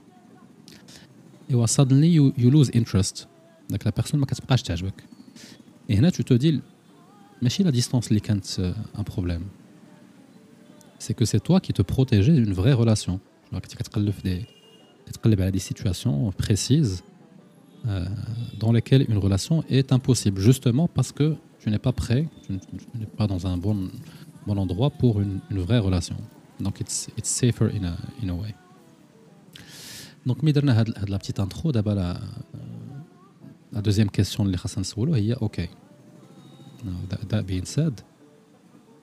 ايوا 1.50 1.66
سادنلي 1.66 2.14
يو 2.14 2.32
لوز 2.38 2.70
انترست 2.76 3.28
داك 3.70 3.86
لا 3.86 3.92
بيرسون 3.96 4.20
ما 4.20 4.26
كتبقاش 4.26 4.62
تعجبك 4.62 5.04
اي 5.90 5.96
هنا 5.96 6.10
تو 6.10 6.22
تو 6.22 6.36
دي 6.36 6.60
ماشي 7.42 7.62
لا 7.62 7.70
ديستونس 7.70 8.08
اللي 8.08 8.20
كانت 8.20 8.58
ان 8.98 9.02
بروبليم 9.02 9.42
c'est 10.98 11.14
que 11.14 11.24
c'est 11.24 11.40
toi 11.40 11.60
qui 11.60 11.72
te 11.72 11.82
protégeais 11.82 12.32
d'une 12.32 12.52
vraie 12.52 12.72
relation. 12.72 13.20
Tu 13.52 15.36
des 15.52 15.58
situations 15.58 16.32
précises 16.32 17.04
euh, 17.86 18.04
dans 18.58 18.72
lesquelles 18.72 19.04
une 19.08 19.18
relation 19.18 19.62
est 19.68 19.92
impossible, 19.92 20.40
justement 20.40 20.88
parce 20.88 21.12
que 21.12 21.36
tu 21.60 21.70
n'es 21.70 21.78
pas 21.78 21.92
prêt, 21.92 22.26
tu 22.44 22.52
n'es 22.52 23.06
pas 23.06 23.26
dans 23.26 23.46
un 23.46 23.56
bon, 23.56 23.90
bon 24.46 24.58
endroit 24.58 24.90
pour 24.90 25.20
une, 25.20 25.40
une 25.50 25.60
vraie 25.60 25.78
relation. 25.78 26.16
Donc, 26.58 26.80
it's, 26.80 27.08
it's 27.18 27.28
safer 27.28 27.70
in 27.76 27.84
a, 27.84 27.96
in 28.22 28.28
a 28.30 28.34
way. 28.34 28.54
Donc, 30.26 30.44
مدرنا 30.44 30.80
هاد, 30.80 30.98
هاد 30.98 31.10
la 31.10 31.18
petite 31.18 31.40
intro, 31.40 31.72
d'abord 31.72 31.94
la, 31.94 32.20
la 33.72 33.82
deuxième 33.82 34.10
question 34.10 34.44
de 34.44 34.54
Hassan 34.54 34.84
Solo, 34.84 35.14
il 35.16 35.26
y 35.26 35.32
a 35.32 35.42
OK. 35.42 35.58
Now, 36.84 36.92
that 37.28 37.42
being 37.42 37.64
said, 37.64 38.00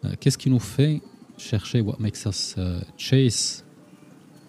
euh, 0.06 0.14
qu'est-ce 0.20 0.38
qui 0.38 0.50
nous 0.50 0.60
fait 0.60 1.02
chercher 1.38 1.82
what 1.82 1.98
makes 2.00 2.26
us 2.26 2.56
uh, 2.58 2.82
chase 2.98 3.64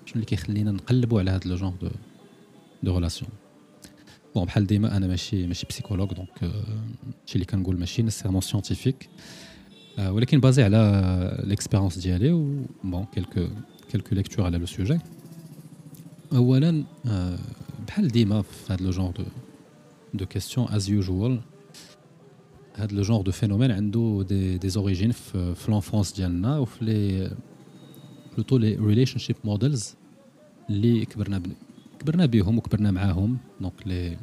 شنو 0.07 0.15
اللي 0.15 0.27
كيخلينا 0.27 0.73
نقلبوا 0.73 1.21
على 1.21 1.31
هذا 1.31 1.49
لو 1.49 1.57
جونغ 1.57 1.75
دو 1.81 1.91
دو 2.83 2.95
ريلاسيون 2.95 3.31
بون 4.35 4.45
بحال 4.45 4.67
ديما 4.67 4.97
انا 4.97 5.07
ماشي 5.07 5.47
ماشي 5.47 5.67
بسيكولوج 5.67 6.13
دونك 6.13 6.45
هادشي 6.45 7.35
اللي 7.35 7.45
كنقول 7.45 7.79
ماشي 7.79 8.03
نيسيرمون 8.03 8.41
سيانتيفيك 8.41 9.09
ولكن 9.99 10.41
بازي 10.41 10.63
على 10.63 11.43
ليكسبيرونس 11.45 11.99
ديالي 11.99 12.33
و 12.33 12.67
بون 12.85 13.05
كيلكو 13.05 13.47
كيلكو 13.91 14.15
ليكتور 14.15 14.45
على 14.45 14.59
لو 14.59 14.67
سوجي 14.67 14.99
اولا 16.33 16.85
بحال 17.87 18.09
ديما 18.09 18.43
في 18.43 18.73
هذا 18.73 18.85
لو 18.85 18.91
جونغ 18.91 19.11
دو 19.11 19.25
دو 20.15 20.27
كيستيون 20.27 20.67
از 20.69 20.91
يوجوال 20.91 21.41
هذا 22.75 22.97
لو 22.97 23.03
جونغ 23.03 23.23
دو 23.23 23.33
فينومين 23.33 23.71
عنده 23.71 24.25
دي, 24.29 24.59
دي 24.59 24.69
زوريجين 24.69 25.13
في, 25.13 25.55
في 25.55 25.71
لونفونس 25.71 26.13
ديالنا 26.13 26.59
وفي 26.59 26.85
لي 26.85 27.31
بلوتو 28.35 28.59
لي 28.59 28.75
ريليشن 28.75 29.19
شيب 29.19 29.37
موديلز 29.45 29.95
اللي 30.71 31.05
كبرنا 31.05 31.39
بن... 31.39 31.53
كبرنا 31.99 32.27
بهم 32.27 32.59
وكبرنا 32.59 32.91
معاهم 32.91 33.39
دونك 33.61 33.87
لي 33.87 34.19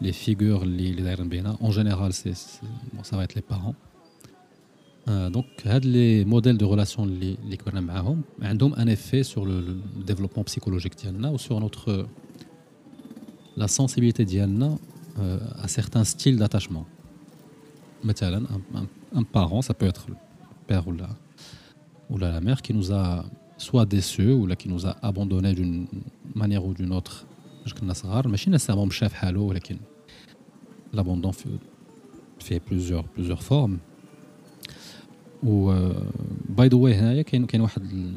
لي 0.00 0.12
فيغور 0.12 0.62
اللي 0.62 0.90
اللي 0.90 1.02
دايرين 1.02 1.28
بينا 1.28 1.56
اون 1.62 1.70
جينيرال 1.70 2.14
سي 2.14 2.34
بون 2.92 3.02
سا 3.02 3.16
لي 3.16 3.42
بارون 3.50 3.64
دونك 3.64 3.74
هاد 3.74 3.89
euh, 5.07 5.29
donc, 5.29 5.45
les 5.83 6.25
modèles 6.25 6.57
de 6.57 6.65
relations 6.65 7.03
ont 7.03 7.07
un 8.77 8.87
effet 8.87 9.23
sur 9.23 9.45
le, 9.45 9.63
développement 10.05 10.43
psychologique 10.43 10.95
ou 11.31 11.37
sur 11.37 11.59
notre, 11.59 12.07
la 13.57 13.67
sensibilité 13.67 14.25
d'Yanna 14.25 14.77
euh, 15.19 15.39
à 15.61 15.67
certains 15.67 16.03
styles 16.03 16.37
d'attachement. 16.37 16.85
Un, 18.07 18.87
un, 19.13 19.23
parent, 19.23 19.61
ça 19.61 19.73
peut 19.73 19.85
être 19.85 20.05
le 20.07 20.15
père 20.67 20.87
ou 20.87 20.93
la, 20.93 21.09
ou 22.09 22.17
la, 22.17 22.41
mère, 22.41 22.61
qui 22.61 22.73
nous 22.73 22.91
a 22.91 23.25
soit 23.57 23.85
déçus 23.85 24.31
ou 24.31 24.47
là, 24.47 24.55
qui 24.55 24.69
nous 24.69 24.87
a 24.87 24.97
abandonnés 25.01 25.53
d'une 25.53 25.87
manière 26.33 26.65
ou 26.65 26.73
d'une 26.73 26.91
autre. 26.93 27.25
Je 27.65 27.73
L'abandon 30.93 31.31
fait, 31.31 31.49
fait 32.39 32.59
plusieurs, 32.59 33.03
plusieurs 33.03 33.43
formes. 33.43 33.77
Ou, 35.42 35.70
euh, 35.70 35.92
by 36.48 36.68
the 36.68 36.74
way, 36.74 36.92
il 36.92 37.16
y 37.16 37.20
a 37.20 37.36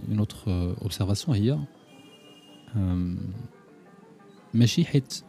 une 0.09 0.19
autre 0.21 0.43
euh, 0.47 0.73
observation 0.81 1.33
هي 1.33 1.59
ماشي 4.53 4.85
حيت 4.85 5.23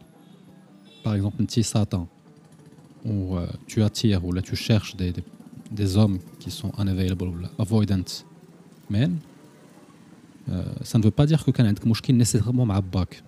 par 1.03 1.15
exemple 1.15 1.41
un 1.41 1.45
petit 1.45 1.63
Satan 1.63 2.07
où 3.05 3.35
euh, 3.35 3.47
tu 3.67 3.83
attires 3.83 4.23
ou 4.25 4.31
là 4.31 4.41
tu 4.41 4.55
cherches 4.55 4.95
des, 4.95 5.11
des, 5.11 5.23
des 5.71 5.97
hommes 5.97 6.19
qui 6.39 6.51
sont 6.51 6.71
unavailable 6.77 7.27
ou 7.27 7.35
avoidant 7.59 8.03
men, 8.89 9.17
euh, 10.49 10.63
ça 10.83 10.97
ne 10.97 11.03
veut 11.03 11.11
pas 11.11 11.25
dire 11.25 11.43
que 11.43 11.51
كان 11.51 11.65
عندك 11.65 11.87
مشكل 11.87 12.25
nécessairement 12.25 12.65
مع 12.65 12.79
باك. 12.79 13.23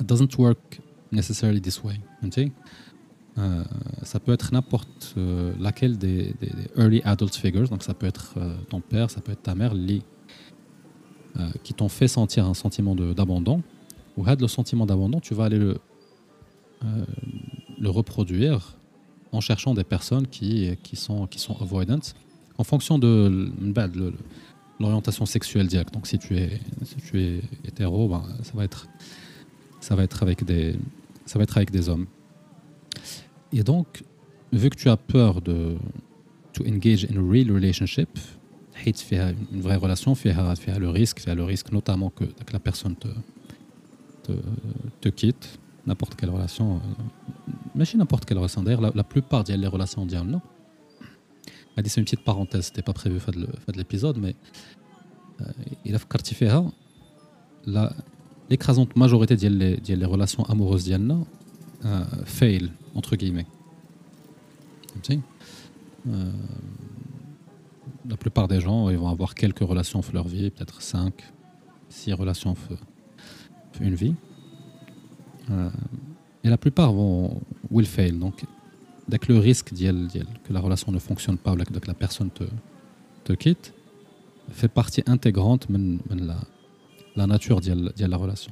It 0.00 0.06
doesn't 0.06 0.38
work 0.38 0.80
necessarily 1.12 1.60
this 1.60 1.84
way. 1.84 2.00
Okay? 2.24 2.50
euh, 3.39 3.63
ça 4.03 4.19
peut 4.19 4.33
être 4.33 4.51
n'importe 4.53 5.13
euh, 5.17 5.53
laquelle 5.59 5.97
des, 5.97 6.33
early 6.75 7.01
adult 7.03 7.35
figures, 7.35 7.69
donc 7.69 7.83
ça 7.83 7.93
peut 7.93 8.07
être 8.07 8.33
euh, 8.37 8.53
ton 8.69 8.81
père, 8.81 9.09
ça 9.09 9.21
peut 9.21 9.31
être 9.31 9.43
ta 9.43 9.55
mère, 9.55 9.73
euh, 9.73 9.99
qui 11.63 11.73
t'ont 11.73 11.89
fait 11.89 12.07
sentir 12.07 12.45
un 12.45 12.53
sentiment 12.53 12.95
d'abandon. 12.95 13.61
Ou 14.17 14.27
had 14.27 14.41
le 14.41 14.47
sentiment 14.47 14.85
d'abandon, 14.85 15.19
tu 15.19 15.33
vas 15.33 15.45
aller 15.45 15.59
le, 15.59 15.77
reproduire 17.85 18.75
en 19.31 19.39
cherchant 19.39 19.73
des 19.73 19.85
personnes 19.85 20.27
qui, 20.27 20.75
sont, 20.93 21.27
qui 21.27 21.45
avoidant 21.61 21.99
en 22.57 22.63
fonction 22.65 22.99
de, 22.99 23.51
de 23.61 24.13
l'orientation 24.79 25.25
sexuelle 25.25 25.67
directe. 25.67 25.93
Donc 25.93 26.07
si 26.07 26.17
tu 26.17 26.35
es, 26.37 26.59
si 26.83 27.41
hétéro, 27.63 28.11
ça 28.43 28.53
va 28.55 28.65
être 28.65 30.17
avec 30.17 30.43
des 30.43 31.89
hommes. 31.89 32.07
Et 33.51 33.63
donc, 33.63 34.03
vu 34.51 34.69
que 34.69 34.75
tu 34.75 34.89
as 34.89 34.97
peur 34.97 35.41
de 35.41 35.77
to 36.53 36.63
engage 36.65 37.05
in 37.05 37.17
a 37.17 37.31
real 37.31 37.51
relationship, 37.51 38.17
faire 38.73 39.33
une 39.51 39.61
vraie 39.61 39.75
relation, 39.75 40.15
faire 40.15 40.79
le 40.79 40.89
risque, 40.89 41.19
faire 41.19 41.35
le 41.35 41.43
risque 41.43 41.71
notamment 41.71 42.09
que, 42.09 42.25
la 42.51 42.59
personne 42.59 42.95
te, 42.95 43.07
te, 44.23 44.31
te 45.01 45.09
quitte, 45.09 45.59
n'importe 45.85 46.15
quelle 46.15 46.29
relation, 46.29 46.75
euh, 46.75 47.51
mais 47.75 47.83
n'importe 47.95 48.25
quelle 48.25 48.37
relation. 48.37 48.63
D'ailleurs, 48.63 48.81
la, 48.81 48.91
la, 48.95 49.03
plupart 49.03 49.43
des 49.43 49.55
relations 49.67 50.05
diamants, 50.05 50.41
c'est 51.77 51.97
une 51.97 52.05
petite 52.05 52.23
parenthèse, 52.23 52.65
c'était 52.67 52.81
pas 52.81 52.93
prévu 52.93 53.19
faire 53.19 53.33
de 53.33 53.77
l'épisode, 53.77 54.17
mais 54.17 54.35
euh, 55.41 55.45
il 55.85 55.95
a 55.95 55.99
fait 55.99 56.51
l'écrasante 58.49 58.95
majorité 58.95 59.35
des 59.35 60.05
relations 60.05 60.43
amoureuses 60.45 60.85
diamants 60.85 61.27
euh, 61.85 62.03
fail, 62.25 62.71
entre 62.95 63.15
guillemets. 63.15 63.47
Euh, 66.07 66.31
la 68.07 68.17
plupart 68.17 68.47
des 68.47 68.59
gens, 68.59 68.89
ils 68.89 68.97
vont 68.97 69.09
avoir 69.09 69.35
quelques 69.35 69.59
relations 69.59 70.01
dans 70.01 70.13
leur 70.13 70.27
vie, 70.27 70.49
peut-être 70.49 70.81
5, 70.81 71.13
6 71.89 72.13
relations 72.13 72.55
une 73.81 73.95
vie. 73.95 74.15
Euh, 75.51 75.69
et 76.43 76.49
la 76.49 76.57
plupart 76.57 76.91
vont 76.91 77.41
will 77.71 77.85
fail. 77.85 78.11
Donc, 78.13 78.43
dès 79.07 79.19
que 79.19 79.31
le 79.31 79.39
risque 79.39 79.73
que 79.73 80.53
la 80.53 80.59
relation 80.59 80.91
ne 80.91 80.99
fonctionne 80.99 81.37
pas, 81.37 81.55
dès 81.55 81.79
que 81.79 81.87
la 81.87 81.93
personne 81.93 82.29
te, 82.29 82.43
te 83.23 83.33
quitte, 83.33 83.73
fait 84.51 84.67
partie 84.67 85.03
intégrante 85.05 85.71
de 85.71 85.99
la, 86.25 86.39
la 87.15 87.27
nature 87.27 87.61
de 87.61 87.93
la 88.05 88.17
relation. 88.17 88.51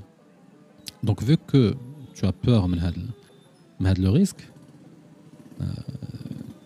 Donc, 1.04 1.24
vu 1.24 1.38
que 1.38 1.76
tu 2.17 2.27
as 2.27 2.33
peur 2.33 2.69
de 2.69 4.03
le 4.03 4.09
risque, 4.09 4.49
euh, 5.61 5.65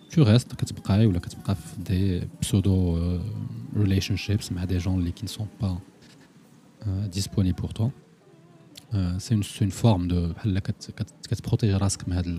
tu 0.09 0.21
restes 0.21 0.53
ou 0.53 1.13
des 1.77 2.21
pseudo 2.41 2.95
euh, 2.95 3.19
relationships 3.75 4.51
avec 4.55 4.69
des 4.69 4.79
gens 4.79 4.97
qui 5.15 5.23
ne 5.23 5.29
sont 5.29 5.47
pas 5.59 5.77
euh, 6.87 7.07
disponibles 7.07 7.55
pour 7.55 7.73
toi. 7.73 7.91
Euh, 8.93 9.13
c'est 9.19 9.33
une, 9.33 9.43
une, 9.61 9.71
forme 9.71 10.07
de 10.07 10.33
qui 11.27 11.35
te 11.35 11.41
protège 11.41 11.75
راسك 11.75 12.07
من 12.07 12.13
هذا 12.13 12.29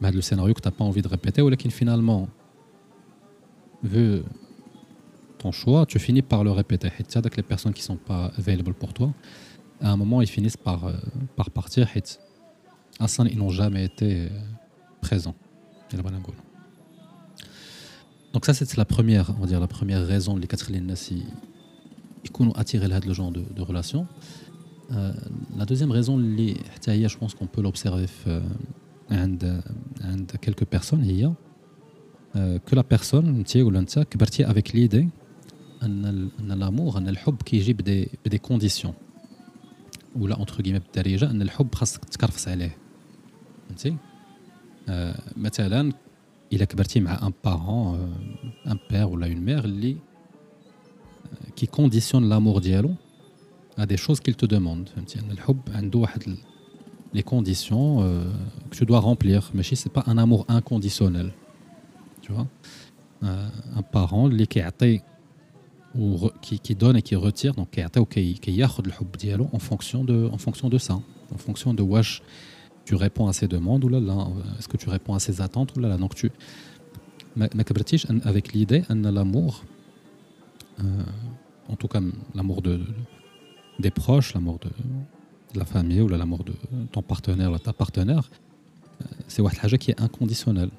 من 0.00 0.08
هذا 0.08 0.20
scénario 0.20 0.52
que 0.52 0.60
tu 0.60 0.68
n'as 0.68 0.74
pas 0.74 0.84
envie 0.84 1.02
de 1.02 1.08
répéter 1.08 1.40
ولكن 1.40 1.70
finalement 1.70 2.28
vu 3.82 4.22
ton 5.38 5.52
choix 5.52 5.86
tu 5.86 5.98
finis 5.98 6.22
par 6.22 6.44
le 6.44 6.50
répéter 6.50 6.90
حيت 6.90 7.16
هذاك 7.16 7.36
les 7.36 7.42
personnes 7.42 7.72
qui 7.72 7.82
sont 7.82 7.96
pas 7.96 8.30
available 8.36 8.74
pour 8.74 8.92
toi 8.92 9.12
à 9.80 9.90
un 9.90 9.96
moment, 9.96 10.20
ils 10.22 10.28
finissent 10.28 10.56
par, 10.56 10.86
euh, 10.86 10.92
par 11.36 11.50
partir. 11.50 11.88
ils 11.94 13.38
n'ont 13.38 13.50
jamais 13.50 13.84
été 13.84 14.08
euh, 14.20 14.28
présents. 15.00 15.34
Donc 18.32 18.46
ça, 18.46 18.54
c'est 18.54 18.76
la 18.76 18.84
première, 18.84 19.30
on 19.36 19.40
va 19.40 19.46
dire, 19.46 19.60
la 19.60 19.68
première 19.68 20.04
raison 20.06 20.36
les 20.36 20.46
quatre 20.46 20.70
lignes 20.70 20.92
ils 22.24 22.42
ont 22.42 22.52
attiré 22.52 22.88
le 22.88 23.12
genre 23.12 23.30
de, 23.30 23.42
de 23.54 23.62
relation. 23.62 24.06
Euh, 24.90 25.12
la 25.56 25.64
deuxième 25.64 25.92
raison, 25.92 26.18
je 26.18 27.16
pense 27.18 27.34
qu'on 27.34 27.46
peut 27.46 27.62
l'observer 27.62 28.06
عند 29.10 29.62
quelques 30.40 30.64
personnes 30.64 31.02
هي 31.02 31.32
que 32.34 32.74
la 32.74 32.82
personne 32.82 33.44
ou 33.56 33.70
l'anti 33.70 34.00
كبرتي 34.00 34.46
avec 34.46 34.72
l'idée 34.72 35.08
ان 35.82 36.30
l'amour 36.38 36.96
ان 36.96 37.08
الحب 37.08 37.42
كيجي 37.42 37.72
بدي 37.72 38.08
بدي 38.24 38.38
كونديسيون 38.38 38.94
ولا 40.16 40.34
اونتر 40.34 40.62
كيمي 40.62 40.78
بالدارجه 40.78 41.30
ان 41.30 41.42
الحب 41.42 41.74
خاصك 41.74 42.04
تكرفس 42.04 42.48
عليه 42.48 42.76
فهمتي 43.68 43.96
آه 44.88 45.18
مثلا 45.36 45.92
الا 46.52 46.64
كبرتي 46.64 47.00
مع 47.00 47.26
ان 47.26 47.32
بارون 47.44 48.14
ان 48.66 48.78
بير 48.90 49.06
ولا 49.06 49.26
اون 49.26 49.36
مير 49.36 49.64
اللي 49.64 49.96
كي 51.56 51.66
كونديسيون 51.66 52.28
لامور 52.28 52.58
ديالو 52.58 52.94
ا 53.78 53.84
دي 53.84 53.96
شوز 53.96 54.20
كيل 54.20 54.34
تو 54.34 54.46
دوموند 54.46 54.88
فهمتي 54.88 55.20
ان 55.20 55.30
الحب 55.30 55.60
عنده 55.74 55.98
واحد 55.98 56.22
لي 57.14 57.22
كونديسيون 57.22 58.24
que 58.70 58.76
tu 58.76 58.84
dois 58.84 59.00
remplir 59.04 59.54
ماشي 59.54 59.76
سي 59.76 59.88
با 59.94 60.10
ان 60.10 60.18
امور 60.18 60.44
inconditionnel 60.50 61.30
tu 62.26 62.28
vois 62.32 62.46
un 63.76 63.82
parent 63.96 64.12
اللي 64.14 64.46
كيعطي 64.46 64.98
ou 64.98 65.02
qui, 66.41 66.59
qui, 66.59 66.75
donne 66.75 66.95
et 66.95 67.01
qui 67.01 67.15
retire 67.15 67.53
donc 67.53 67.69
en 69.51 69.59
fonction 69.59 70.03
de 70.03 70.29
en 70.31 70.37
fonction 70.37 70.69
de 70.69 70.77
ça 70.77 70.99
en 71.33 71.37
fonction 71.37 71.73
de 71.73 71.81
wash. 71.81 72.21
Tu 72.85 72.95
réponds 72.95 73.27
à 73.27 73.33
ses 73.33 73.47
demandes 73.47 73.83
ou 73.85 73.89
là, 73.89 73.99
là 73.99 74.27
est-ce 74.57 74.67
que 74.67 74.77
tu 74.77 74.89
réponds 74.89 75.13
à 75.13 75.19
ses 75.19 75.41
attentes 75.41 75.75
ou 75.75 75.79
là, 75.79 75.87
là 75.87 75.97
donc 75.97 76.15
tu 76.15 76.31
avec 78.25 78.53
l'idée 78.53 78.83
l'amour 78.89 79.63
euh, 80.79 80.83
en 81.69 81.75
tout 81.75 81.87
cas 81.87 82.01
l'amour 82.33 82.61
de, 82.61 82.81
des 83.79 83.91
proches 83.91 84.33
l'amour 84.33 84.59
de, 84.59 84.69
la 85.57 85.65
famille 85.65 86.01
ou 86.01 86.07
l'amour 86.07 86.43
de 86.43 86.53
ton 86.91 87.01
partenaire 87.01 87.51
ou 87.51 87.57
ta 87.59 87.71
partenaire 87.71 88.29
euh, 89.01 89.05
c'est 89.27 89.43
quelque 89.43 89.69
chose 89.69 89.79
qui 89.79 89.91
est 89.91 90.01
inconditionnel. 90.01 90.69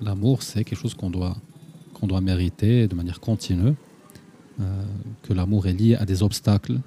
L'amour 0.00 0.42
c'est 0.42 0.64
quelque 0.64 0.78
chose 0.78 0.94
qu'on 0.94 1.10
doit 1.10 1.36
qu'on 1.97 2.07
doit 2.07 2.21
mériter 2.21 2.87
de 2.87 2.95
manière 2.95 3.19
continue, 3.19 3.75
euh, 4.59 4.83
que 5.23 5.33
l'amour 5.33 5.67
est 5.67 5.73
lié 5.73 5.95
à 5.95 6.05
des 6.05 6.23
obstacles. 6.23 6.79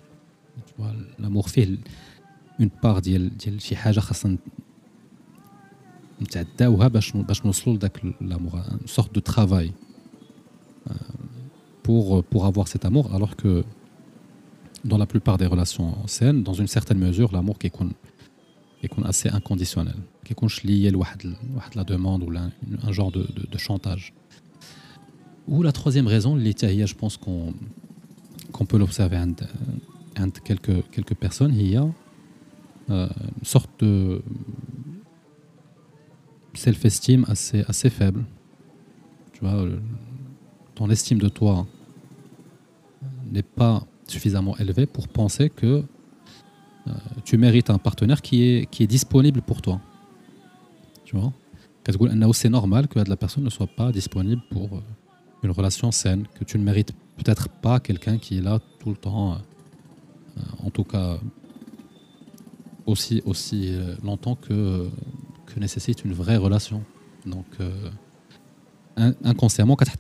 L'amour 1.19 1.49
fait 1.51 1.69
une 2.59 2.71
part 2.71 3.03
de 3.03 3.31
شي 3.59 3.77
حاجه 3.77 4.01
خاصنا 4.01 4.39
نتعداوها 6.23 6.89
باش 6.89 7.17
باش 7.17 7.47
نوصلوا 7.47 7.77
لذاك 7.77 8.01
l'amour 8.21 8.55
une 8.83 8.87
sorte 8.87 9.15
de 9.15 9.21
travail 9.21 9.73
euh, 10.91 10.95
pour 11.83 12.25
pour 12.25 12.47
avoir 12.47 12.69
cet 12.69 12.85
amour 12.85 13.15
alors 13.15 13.37
que 13.37 13.65
dans 14.85 14.99
la 14.99 15.07
plupart 15.07 15.37
des 15.39 15.47
relations 15.47 15.91
saines 16.07 16.43
dans 16.43 16.55
une 16.63 16.71
certaine 16.77 16.99
mesure 16.99 17.33
l'amour 17.33 17.59
qui 17.59 17.67
est 17.67 17.75
assez 19.05 19.29
inconditionnel 19.29 19.99
qui 20.25 20.33
est 20.33 20.65
lié 20.65 20.93
à 21.67 21.69
la 21.79 21.85
demande 21.85 22.23
ou 22.27 22.31
un 22.89 22.93
genre 22.99 23.13
de, 23.17 23.23
de, 23.37 23.43
de 23.55 23.59
chantage 23.59 24.05
ou 25.48 25.64
la 25.64 25.72
troisième 25.72 26.08
raison, 26.08 26.36
l'État, 26.36 26.68
je 26.70 26.96
pense 26.96 27.18
qu'on 27.18 27.54
peut 28.68 28.78
l'observer 28.78 29.18
entre 29.18 30.44
quelques, 30.44 31.16
personnes, 31.16 31.54
il 31.56 31.68
y 31.68 31.76
a 31.76 31.88
euh, 32.90 33.08
une 33.38 33.46
sorte 33.46 33.70
de 33.84 34.22
self-esteem 36.54 37.26
assez, 37.28 37.64
assez 37.68 37.90
faible. 37.90 38.24
Tu 39.34 39.42
vois, 39.42 39.66
ton 40.76 40.90
estime 40.90 41.20
de 41.20 41.30
toi 41.30 41.66
n'est 43.32 43.44
pas 43.44 43.86
suffisamment 44.08 44.58
élevée 44.58 44.86
pour 44.86 45.08
penser 45.08 45.50
que 45.50 45.84
euh, 46.88 46.92
tu 47.24 47.38
mérites 47.38 47.70
un 47.70 47.78
partenaire 47.78 48.22
qui 48.22 48.44
est, 48.44 48.66
qui 48.70 48.84
est 48.84 48.88
disponible 48.88 49.42
pour 49.42 49.62
toi. 49.62 49.80
Tu 51.06 51.16
vois? 51.16 51.32
C'est 52.34 52.50
normal 52.50 52.88
que 52.88 53.00
la 53.00 53.16
personne 53.16 53.44
ne 53.44 53.50
soit 53.50 53.68
pas 53.68 53.92
disponible 53.92 54.42
pour, 54.50 54.76
euh, 54.76 54.82
une 55.44 55.52
relation 55.52 55.92
saine, 55.92 56.28
que 56.36 56.44
tu 56.44 56.58
ne 56.58 56.64
mérites 56.64 56.94
peut-être 57.18 57.50
pas 57.50 57.80
quelqu'un 57.80 58.18
qui 58.18 58.38
est 58.38 58.42
là 58.42 58.60
tout 58.80 58.90
le 58.90 58.96
temps, 58.96 59.34
euh, 59.34 60.42
en 60.64 60.70
tout 60.70 60.84
cas 60.84 61.18
aussi, 62.86 63.22
aussi 63.26 63.74
euh, 63.74 63.96
longtemps 64.04 64.36
que, 64.36 64.90
que 65.46 65.60
nécessite 65.60 66.06
une 66.06 66.14
vraie 66.14 66.38
relation. 66.38 66.84
Donc, 67.26 67.46
euh, 67.60 67.90
inconsciemment, 69.24 69.76
quand 69.76 69.86
tu 69.86 69.92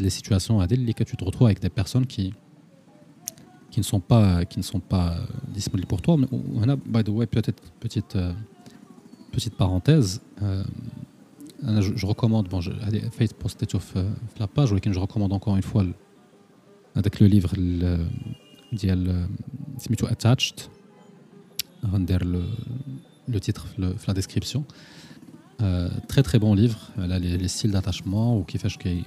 les 0.00 0.10
situations 0.10 0.60
que 0.94 1.04
tu 1.04 1.16
te 1.16 1.24
retrouves 1.24 1.46
avec 1.46 1.60
des 1.60 1.70
personnes 1.70 2.06
qui, 2.06 2.34
qui 3.70 3.80
ne 3.80 3.84
sont 3.84 4.00
pas, 4.00 4.44
qui 4.44 4.58
ne 4.58 4.64
sont 4.64 4.80
pas 4.80 5.16
disponibles 5.48 5.88
pour 5.88 6.02
toi. 6.02 6.16
By 6.16 7.02
the 7.02 7.08
way, 7.08 7.26
peut-être 7.26 7.62
petite, 7.80 8.16
petite 9.32 9.56
parenthèse, 9.56 10.20
je, 11.63 12.05
recommande, 12.05 12.47
bon, 12.47 12.61
je 12.61 12.71
fait 13.11 13.33
poster 13.33 13.67
sur 13.69 13.81
la 14.39 14.47
page, 14.47 14.73
mais 14.73 14.81
je 14.85 14.99
recommande 14.99 15.33
encore 15.33 15.55
une 15.55 15.63
fois 15.63 15.83
avec 16.95 17.19
le 17.19 17.27
livre 17.27 17.53
ديال 18.73 19.27
سميتو 19.77 20.07
Attached 20.07 20.69
غندير 21.85 22.23
le, 22.23 22.43
le 23.27 23.39
titre 23.39 23.67
dans 23.77 23.93
la 24.07 24.13
description 24.13 24.65
euh, 25.61 25.89
très 26.07 26.23
très 26.23 26.39
bon 26.39 26.53
livre 26.53 26.79
là 26.97 27.19
les, 27.19 27.37
les 27.37 27.47
styles 27.47 27.71
d'attachement 27.71 28.37
ou 28.37 28.43
كيفاش 28.43 28.77
كي 28.77 29.03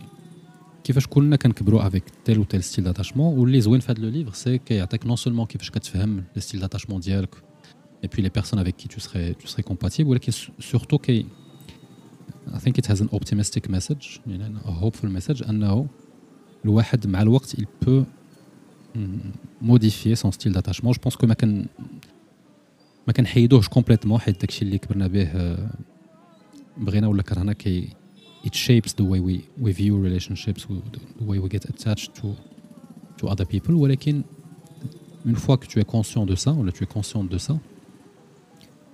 كيفاش 0.85 1.07
كلنا 1.07 1.37
كنكبروا 1.37 1.91
avec 1.91 2.03
tel 2.25 2.39
ou 2.39 2.45
tel 2.45 2.63
style 2.63 2.85
d'attachement 2.85 3.19
واللي 3.19 3.61
زوين 3.61 3.81
في 3.81 3.93
هذا 3.93 4.11
le 4.11 4.15
livre 4.15 4.35
c'est 4.35 4.57
كيعطيك 4.57 5.05
non 5.05 5.17
seulement 5.17 5.47
كيفاش 5.47 5.71
كتفهم 5.71 6.25
le 6.37 6.41
style 6.41 6.61
d'attachement 6.61 6.99
ديالك 6.99 7.35
et 8.05 8.09
puis 8.09 8.23
les 8.23 8.31
personnes 8.31 8.59
avec 8.59 8.77
qui 8.77 8.89
tu 8.89 9.01
serais 9.01 9.35
tu 9.39 9.47
serais 9.47 9.63
compatible 9.63 10.09
ولكن 10.09 10.33
surtout 10.61 10.97
كي 11.03 11.27
I 12.55 12.59
think 12.59 12.79
it 12.79 12.87
has 12.87 13.01
an 13.01 13.09
optimistic 13.13 13.69
message 13.69 14.21
a 14.67 14.73
hopeful 14.73 15.09
message 15.09 15.49
أنه 15.49 15.87
الواحد 16.65 17.07
مع 17.07 17.23
الوقت 17.23 17.55
il 17.57 17.67
peut 17.87 18.05
modifier 19.63 20.17
son 20.17 20.31
style 20.33 20.53
d'attachement 20.53 20.93
je 20.93 21.01
pense 21.01 21.17
que 21.17 21.27
ما 21.27 21.35
كان 21.35 21.67
ما 23.07 23.13
كنحيدوهش 23.13 23.69
كومبليتمون 23.69 24.21
حيت 24.21 24.41
داكشي 24.41 24.65
اللي 24.65 24.79
كبرنا 24.79 25.07
به 25.07 25.57
بغينا 26.77 27.07
ولا 27.07 27.23
كرهنا 27.23 27.53
كي 27.53 27.89
it 28.45 28.55
shapes 28.55 28.93
the 28.93 29.05
way 29.05 29.21
we, 29.21 29.35
we 29.65 29.73
view 29.73 29.97
relationships 30.09 30.67
the 31.19 31.25
way 31.31 31.39
we 31.39 31.49
get 31.49 31.65
attached 31.65 32.11
to 32.15 32.27
to 33.19 33.29
other 33.29 33.45
people 33.45 33.71
ولكن 33.71 34.23
une 35.27 35.37
fois 35.37 35.57
que 35.57 35.67
tu 35.67 35.79
es 35.81 35.85
conscient 35.85 36.27
de 36.27 36.35
ça 36.35 36.53
ou 36.53 36.71
tu 36.71 36.83
es 36.85 36.87
consciente 36.87 37.29
de 37.29 37.39
ça 37.39 37.55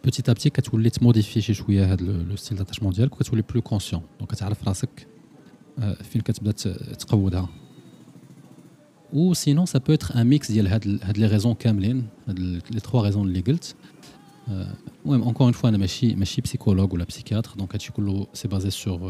petit 0.02 0.31
à 0.31 0.35
petit 0.35 0.48
كتولي 0.48 0.90
تموديفي 0.90 1.40
شي 1.40 1.54
شويه 1.54 1.92
هذا 1.92 2.02
لو 2.04 2.37
ستيل 2.37 2.59
داتاشمون 2.59 2.92
ديالك 2.92 3.12
وكتولي 3.12 3.42
بلو 3.42 3.62
كونسيون 3.62 4.02
دونك 4.18 4.31
كتعرف 4.31 4.68
راسك 4.68 5.07
فين 6.02 6.20
كتبدا 6.20 6.52
تقودها 6.98 7.48
ou 9.12 9.35
sinon 9.35 9.64
ça 9.66 9.81
peut 9.81 9.92
être 9.92 10.16
un 10.16 10.24
mix 10.24 10.52
ديال 10.52 10.68
هاد 10.68 11.00
هاد 11.02 11.18
لي 11.18 11.26
ريزون 11.26 11.54
كاملين 11.54 12.07
هاد 12.28 12.38
لي 12.70 12.81
تخوا 12.81 13.02
ريزون 13.02 13.28
اللي 13.28 13.40
قلت 13.40 13.74
المهم 15.07 15.33
encore 15.33 15.54
une 15.54 15.59
fois 15.61 15.64
انا 15.64 15.78
ماشي 15.78 16.14
ماشي 16.14 16.42
psychologue 16.42 16.92
ولا 16.92 17.07
psychiatre 17.12 17.59
donc 17.59 17.72
هادشي 17.72 17.92
كله 17.92 18.26
سي 18.35 18.48
بازي 18.48 18.70
sur 18.70 19.00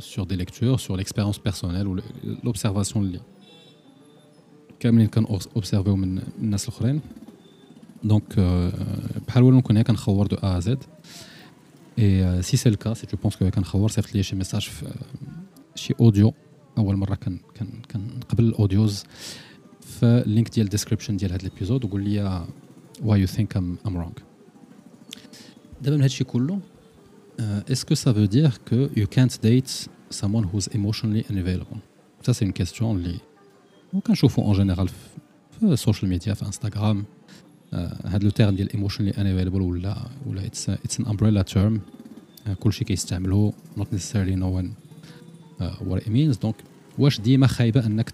sur 0.00 0.26
des 0.26 0.36
lectures 0.36 0.80
sur 0.80 0.96
l'expérience 0.96 1.38
personnelle 1.38 1.86
ou 1.88 1.96
l'observation 2.46 2.96
اللي 2.96 3.20
كاملين 4.80 5.06
كان 5.06 5.24
اوبسيرفيو 5.24 5.96
من 5.96 6.22
الناس 6.38 6.68
الاخرين 6.68 7.00
Donc, 8.04 8.40
بحال 9.28 9.42
ولو 9.42 9.58
نكون 9.58 9.82
كنخور 9.82 10.26
دو 10.26 10.36
ا 10.36 10.60
زد 10.60 10.84
اي 11.98 12.42
سي 12.42 12.56
سي 12.56 12.68
الكا 12.68 12.94
سي 12.94 13.06
تو 13.06 13.16
بونس 13.16 13.36
كو 13.36 13.50
كنخور 13.50 13.90
صيفط 13.90 14.14
لي 14.14 14.22
شي 14.22 14.36
ميساج 14.36 14.62
في 14.62 14.94
شي 15.74 15.94
اوديو 16.00 16.34
اول 16.78 16.96
مره 16.96 17.14
كان 17.14 17.38
كان 17.88 18.10
قبل 18.28 18.44
الاوديوز 18.44 19.04
في 19.80 20.06
اللينك 20.26 20.48
ديال 20.48 20.64
الديسكريبشن 20.66 21.16
ديال 21.16 21.32
هذا 21.32 21.42
الابيزود 21.46 21.84
وقول 21.84 22.02
لي 22.02 22.46
why 23.00 23.16
you 23.16 23.36
think 23.36 23.56
I'm, 23.56 23.88
I'm 23.88 23.94
wrong 23.94 24.22
دابا 25.82 25.96
من 25.96 26.02
هادشي 26.02 26.24
كله 26.24 26.60
اسكو 27.40 27.94
سا 27.94 28.12
فو 28.12 28.24
دير 28.24 28.52
كو 28.68 28.88
you 28.88 29.06
can't 29.06 29.32
date 29.32 29.88
someone 30.14 30.44
who's 30.44 30.68
emotionally 30.74 31.24
unavailable 31.30 31.78
ça 32.22 32.32
c'est 32.34 32.44
une 32.44 32.62
question 32.62 32.82
اللي 32.82 33.18
وكنشوفو 33.92 34.42
اون 34.42 34.52
جينيرال 34.52 34.88
في 34.88 35.62
السوشيال 35.62 36.10
ميديا 36.10 36.34
في 36.34 36.46
انستغرام 36.46 37.04
هذا 38.05 38.23
لو 38.23 38.29
تيرم 38.29 38.55
ديال 38.55 38.73
ايموشنلي 38.73 39.11
انافيلبل 39.11 39.61
ولا 39.61 39.97
ولا 40.25 40.45
اتس 40.45 40.69
ان 40.69 41.05
امبريلا 41.05 41.41
تيرم 41.41 41.81
كلشي 42.59 42.85
كيستعملو 42.85 43.53
نوت 43.77 43.93
نيسيرلي 43.93 44.35
نو 44.35 44.55
وان 44.55 44.71
وات 45.81 46.01
ات 46.01 46.09
مينز 46.09 46.37
دونك 46.37 46.55
واش 46.97 47.21
ديما 47.21 47.47
خايبة 47.47 47.85
انك 47.85 48.13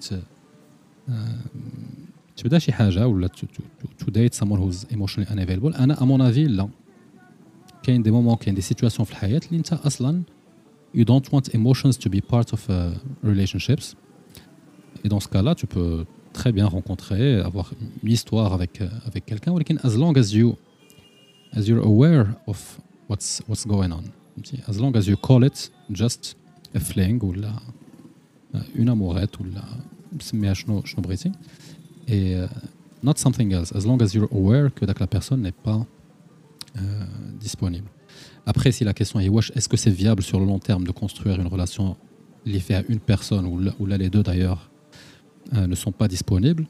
تبدا 2.38 2.60
شي 2.60 2.72
حاجة 2.72 3.08
ولا 3.08 3.28
تو 3.28 4.12
ديت 4.12 4.36
someone 4.36 4.60
who's 4.60 4.94
emotionally 4.96 5.30
unavailable 5.30 5.80
أنا 5.80 6.02
ا 6.02 6.06
مون 6.06 6.22
افي 6.22 6.44
لا. 6.48 6.70
كاين 7.84 8.04
دي 8.04 8.12
مومون 8.12 8.36
كاين 8.36 8.56
دي 8.56 8.62
سيتوياسيون 8.62 9.06
في 9.06 9.12
الحياة 9.12 9.42
اللي 9.48 9.58
انت 9.58 9.74
أصلا 9.74 10.22
you 10.98 11.02
don't 11.02 11.30
want 11.34 11.54
emotions 11.54 11.98
to 11.98 12.10
be 12.10 12.22
part 12.22 12.54
of 12.54 12.62
uh, 12.70 12.74
relationships. 13.24 13.96
Et 15.04 15.10
dans 15.10 15.20
ce 15.20 15.28
cas 15.28 15.42
là 15.42 15.56
tu 15.56 15.68
peux 15.68 16.06
très 16.33 16.53
bien 16.53 16.67
rencontrer 16.67 17.41
avoir 17.41 17.73
une 18.03 18.11
histoire 18.11 18.53
avec 18.53 18.81
euh, 18.81 18.89
avec 19.07 19.27
quelqu'un 19.27 19.55
mais 19.55 19.65
as 19.83 19.97
long 19.97 20.13
as 20.17 20.35
you 20.35 20.57
as 21.53 21.63
you're 21.69 21.85
aware 21.85 22.27
of 22.47 22.79
what's 23.09 23.43
what's 23.49 23.67
going 23.67 23.93
on 23.93 24.05
as 24.69 24.79
long 24.79 24.97
as 24.97 25.07
you 25.07 25.17
call 25.17 25.45
it 25.45 25.71
just 25.91 26.37
a 26.75 26.81
fling 26.81 27.23
ou 27.23 27.33
la 27.33 27.53
une 28.75 28.89
amourette 28.89 29.39
ou 29.41 29.45
la 29.45 29.65
سميها 30.21 30.55
شنو 30.55 30.85
شنو 30.85 31.03
بغيتي 31.03 31.33
et 32.09 32.49
not 33.03 33.19
something 33.19 33.53
else 33.53 33.73
as 33.73 33.85
long 33.87 34.01
as 34.03 34.15
you're 34.15 34.33
aware 34.33 34.73
que 34.75 34.85
la 34.87 35.07
personne 35.07 35.43
n'est 35.43 35.59
pas 35.69 35.87
euh, 36.77 36.81
disponible 37.41 37.89
après 38.47 38.73
si 38.73 38.85
la 38.85 38.95
question 38.95 39.21
est 39.21 39.31
est-ce 39.57 39.69
que 39.69 39.77
c'est 39.77 39.91
viable 39.91 40.23
sur 40.23 40.39
le 40.41 40.47
long 40.47 40.59
terme 40.59 40.85
de 40.85 40.93
construire 40.93 41.41
une 41.41 41.47
relation 41.47 41.97
liée 42.45 42.63
à 42.71 42.83
une 42.89 43.01
personne 43.01 43.47
ou 43.47 43.59
là, 43.59 43.73
ou 43.81 43.87
là 43.87 43.97
les 43.97 44.11
deux 44.11 44.23
d'ailleurs 44.23 44.71
euh, 45.55 45.67
ne 45.67 45.75
sont 45.75 45.93
pas 45.93 46.09
disponibles 46.09 46.67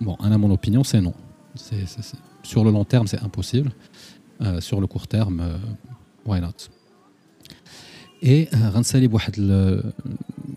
bon 0.00 0.14
à 0.16 0.38
mon 0.38 0.50
opinion 0.50 0.84
c'est 0.84 1.00
non 1.00 1.14
c'est, 1.54 1.84
sur 2.42 2.64
le 2.64 2.70
long 2.70 2.84
terme 2.84 3.06
c'est 3.06 3.22
impossible 3.22 3.72
euh, 4.40 4.60
sur 4.60 4.80
le 4.80 4.86
court 4.86 5.06
terme 5.08 5.42
why 6.26 6.40
not 6.40 6.68
et 8.22 8.48
غنسالي 8.54 9.06
بواحد 9.06 9.38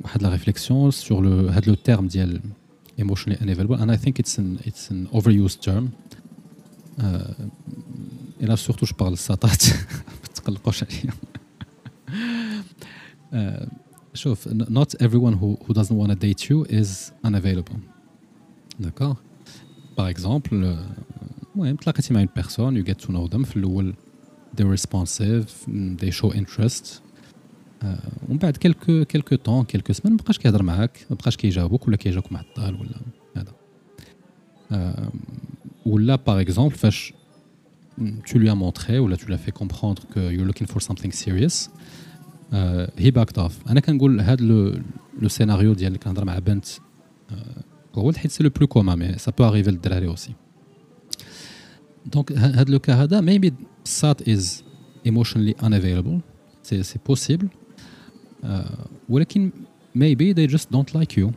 واحد 0.04 0.22
la 0.24 0.30
réflexion 0.30 0.92
sur 0.92 1.22
le 1.22 1.50
le 1.68 1.76
terme 1.76 2.08
ديال 2.08 2.42
emotionally 2.98 3.38
unavailable 3.42 3.78
and 3.82 3.90
I 3.90 3.98
think 3.98 4.20
it's 4.20 4.38
an 4.38 4.58
it's 4.66 4.92
an 4.92 5.08
overused 5.14 5.60
term 5.62 5.90
et 8.42 8.46
là 8.46 8.58
surtout 8.58 8.86
je 8.86 8.94
parle 8.94 9.16
ساطات 9.16 9.64
ما 10.22 10.34
تقلقوش 10.36 10.84
عليا 10.84 11.14
شوف 14.16 14.48
not 14.50 14.96
everyone 15.00 15.36
who, 15.42 15.58
who 15.66 15.74
doesn't 15.74 15.98
want 15.98 16.10
to 16.12 16.16
date 16.16 16.50
you 16.50 16.66
is 16.70 17.12
unavailable 17.24 17.80
d'accord 18.80 19.18
par 19.96 20.08
exemple 20.08 20.54
المهم 21.56 21.76
تلاقيتي 21.76 22.14
مع 22.14 22.26
une 22.26 22.42
personne 22.42 22.76
you 22.78 22.84
get 22.92 23.06
to 23.06 23.08
know 23.08 23.28
them 23.36 23.44
في 23.44 23.58
الاول 23.58 23.94
they're 24.56 24.78
responsive 24.78 25.46
they 26.02 26.12
show 26.12 26.34
interest 26.34 27.02
ومن 28.30 28.38
بعد 28.38 28.58
كيلكو 28.58 29.06
كيلكو 29.06 29.36
طون 29.36 29.64
كيلكو 29.64 29.94
سمان 29.94 30.14
ما 30.14 30.18
بقاش 30.18 30.38
كيهضر 30.38 30.64
معاك 30.64 31.06
ما 31.10 31.16
بقاش 31.16 31.38
كيجاوبك 31.38 31.88
ولا 31.88 31.98
كيجاوبك 31.98 32.32
معطل 32.32 32.76
ولا 32.76 32.96
هذا 33.38 33.54
ولا 35.86 36.16
باغ 36.16 36.42
اكزومبل 36.42 36.76
فاش 36.76 37.14
tu 38.26 38.40
lui 38.40 38.50
as 38.50 38.56
montré 38.56 39.00
ou 39.00 39.08
là 39.08 39.18
tu 39.18 39.26
lui 39.28 39.34
as 39.34 39.38
fait 39.38 39.52
comprendre 39.52 40.02
que 40.14 40.22
you're 40.34 40.50
looking 40.52 40.68
for 40.74 40.82
something 40.82 41.12
serious 41.12 41.70
Uh, 42.53 42.87
he 42.99 43.11
backed 43.11 43.39
off. 43.39 43.71
أنا 43.71 43.81
كنقول 43.81 44.21
هذا 44.21 44.45
لو 45.21 45.29
سيناريو 45.29 45.73
ديال 45.73 45.87
اللي 45.87 45.99
كنهضر 45.99 46.25
مع 46.25 46.39
بنت 46.39 46.67
هو 47.95 48.13
حيت 48.13 48.31
سي 48.31 48.45
لو 48.45 48.51
بلو 48.51 48.67
كوما 48.67 48.95
مي 48.95 49.19
سا 49.19 49.33
بو 49.39 49.45
اريفي 49.45 49.71
للدراري 49.71 50.07
اوسي 50.07 50.35
دونك 52.07 52.33
هذا 52.33 52.73
لو 52.73 52.79
كا 52.79 52.95
هذا 52.95 53.21
maybe 53.21 53.53
سات 53.85 54.23
is 54.23 54.63
emotionally 55.09 55.55
unavailable 55.63 56.21
c'est 56.63 56.83
c'est 56.83 57.13
possible 57.13 57.47
ولكن 59.09 59.51
maybe 59.95 60.33
they 60.33 60.47
just 60.47 60.71
don't 60.71 60.95
like 60.95 61.17
you. 61.17 61.33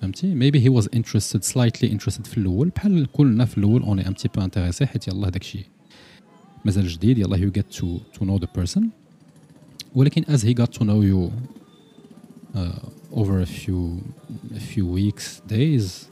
فهمتي؟ 0.00 0.34
maybe 0.34 0.60
he 0.60 0.68
was 0.68 0.88
interested 0.96 1.44
slightly 1.44 1.88
interested 1.88 2.26
في 2.26 2.38
الأول 2.38 2.68
بحال 2.68 3.06
كلنا 3.12 3.44
في 3.44 3.58
الأول 3.58 3.82
اون 3.82 3.98
ان 3.98 4.12
بتي 4.12 4.28
بو 4.28 4.44
انتريسي 4.44 4.86
حيت 4.86 5.08
يلاه 5.08 5.28
داكشي 5.28 5.75
مازال 6.65 6.87
جديد 6.87 7.17
يلاه 7.17 7.37
you 7.37 7.51
get 7.51 7.77
to 7.77 7.85
to 8.17 8.25
know 8.25 8.39
the 8.39 8.61
person 8.61 8.83
ولكن 9.95 10.23
as 10.23 10.39
he 10.41 10.53
got 10.53 10.71
to 10.71 10.83
know 10.83 11.01
you 11.01 11.31
uh, 12.55 13.19
over 13.19 13.41
a 13.41 13.45
few 13.45 14.01
a 14.55 14.59
few 14.59 14.85
weeks 14.85 15.41
days 15.53 16.11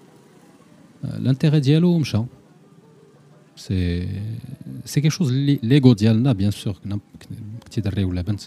l'intérêt 1.03 1.55
ديالو 1.55 1.97
مشى 1.97 2.23
سي 3.55 4.08
سي 4.86 5.01
كيك 5.01 5.12
شوز 5.12 5.32
اللي 5.32 5.60
ليغو 5.63 5.93
ديالنا 5.93 6.34
بيان 6.34 6.51
سور 6.51 6.77
كنتي 7.63 7.82
دري 7.82 8.03
ولا 8.03 8.21
بنت 8.21 8.41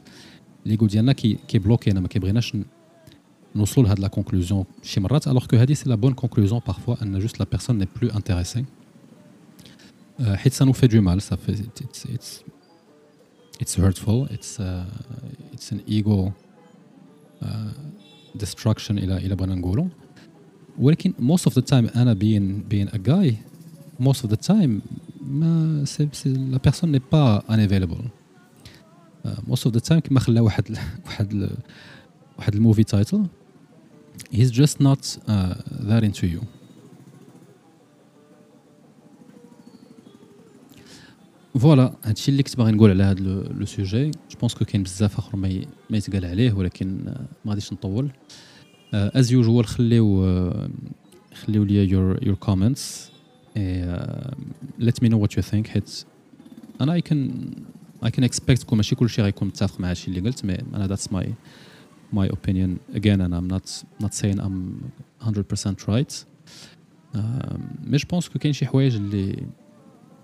ليغو 0.66 0.86
ديالنا 0.86 1.12
كي 1.12 1.38
كيبلوكينا 1.48 2.00
ما 2.00 2.08
كيبغيناش 2.08 2.56
نوصلوا 3.56 3.86
لهاد 3.86 3.98
لا 4.00 4.08
كونكلوزيون 4.08 4.64
شي 4.82 5.00
مرات 5.00 5.28
الوغ 5.28 5.46
كو 5.46 5.56
هادي 5.56 5.74
سي 5.74 5.88
لا 5.88 5.94
بون 5.94 6.12
كونكلوزيون 6.12 6.60
بارفوا 6.66 7.02
ان 7.02 7.18
جوست 7.18 7.40
لا 7.40 7.46
بيرسون 7.50 7.78
ني 7.78 7.88
بلو 8.02 8.10
انتريسي 8.10 8.64
حيت 10.20 10.52
سا 10.52 10.64
نو 10.64 10.72
في 10.72 10.86
دو 10.86 11.00
مال 11.00 11.22
سا 11.22 11.36
في 11.36 11.52
اتس 11.52 12.06
اتس 12.06 12.42
اتس 13.60 13.80
hurtful 13.80 14.32
اتس 14.32 14.60
اتس 15.52 15.72
ان 15.72 15.80
ايغو 15.88 16.32
destruction 18.38 18.90
الى 18.90 19.16
الى 19.16 19.36
بغينا 19.36 19.54
نقولوا 19.54 19.86
ولكن 20.78 21.12
most 21.20 21.50
of 21.50 21.52
the 21.52 21.62
time 21.70 21.96
انا 21.96 22.14
being 22.14 22.74
being 22.74 22.92
a 22.94 22.98
guy 22.98 23.34
most 24.00 24.20
of 24.24 24.30
the 24.30 24.48
time 24.48 24.70
ما 25.20 25.84
سي 25.84 26.08
سي 26.12 26.32
لا 26.32 26.58
بيرسون 26.58 26.92
ني 26.92 27.00
با 27.12 27.40
unavailable 27.40 28.04
most 29.26 29.68
of 29.68 29.72
the 29.72 29.80
time 29.88 29.98
كما 29.98 30.20
خلا 30.20 30.40
واحد 30.40 30.78
واحد 31.06 31.50
واحد 32.38 32.54
الموفي 32.54 32.84
تايتل 32.84 33.26
he's 34.32 34.50
just 34.50 34.80
not 34.80 35.18
uh, 35.28 35.54
that 35.88 36.02
into 36.04 36.26
فوالا 41.55 41.95
هادشي 42.03 42.31
اللي 42.31 42.43
كنت 42.43 42.57
باغي 42.57 42.71
نقول 42.71 42.89
على 42.89 43.03
هذا 43.03 43.19
لو 43.19 43.65
سوجي. 43.65 44.11
جو 44.11 44.37
بونس 44.39 44.53
كو 44.53 44.65
كاين 44.65 44.83
بزاف 44.83 45.17
آخر 45.17 45.37
ما 45.37 45.61
ما 45.89 45.97
يتقال 45.97 46.25
عليه 46.25 46.53
ولكن 46.53 47.03
ما 47.45 47.51
غاديش 47.51 47.73
نطول. 47.73 48.11
از 48.93 49.31
يوجوال 49.31 49.65
خليو 49.65 50.25
خليو 51.33 51.63
لي 51.63 51.89
يور 51.89 52.19
يور 52.23 52.35
كومنتس 52.35 53.11
let 54.79 55.03
me 55.03 55.09
know 55.09 55.17
what 55.17 55.37
you 55.37 55.41
think. 55.51 55.67
حيت 55.67 56.05
أنا 56.81 56.99
I 56.99 57.01
can 57.01 57.17
I 58.05 58.09
can 58.09 58.23
expect 58.23 58.65
كون 58.65 58.77
ماشي 58.77 58.95
كلشي 58.95 59.21
غيكون 59.21 59.47
متفق 59.47 59.79
مع 59.79 59.89
هادشي 59.89 60.07
اللي 60.07 60.29
قلت 60.29 60.45
مي 60.45 60.57
أنا 60.73 60.95
that's 60.95 61.07
my 61.11 61.25
my 62.17 62.27
opinion. 62.29 62.95
Again 62.95 63.19
and 63.21 63.33
I'm 63.33 63.47
not 63.53 63.83
not 64.03 64.13
saying 64.13 64.39
I'm 64.39 64.57
100% 65.21 65.87
right. 65.87 66.25
مي 67.83 67.97
جو 67.97 68.07
بونس 68.09 68.29
كو 68.29 68.39
كاين 68.39 68.53
شي 68.53 68.65
حوايج 68.65 68.95
اللي 68.95 69.47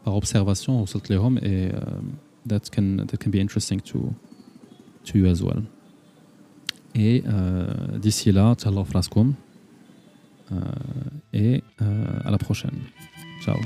par 0.05 0.15
observation 0.15 0.71
وصلت 0.71 1.11
ليهم 1.11 1.39
et 1.39 1.73
that 2.49 2.71
can 2.71 3.07
that 3.07 3.19
can 3.19 3.31
be 3.31 3.39
interesting 3.39 3.81
to 3.81 3.99
to 5.05 5.19
you 5.19 5.27
as 5.27 5.43
well 5.43 5.63
et 6.95 7.23
euh, 7.27 7.99
d'ici 7.99 8.33
là 8.33 8.55
تهلاو 8.55 8.85
في 8.85 8.93
راسكم 8.95 9.35
et 11.35 11.63
euh, 11.83 12.25
à 12.25 12.31
la 12.31 12.39
prochaine 12.39 12.79
ciao 13.45 13.57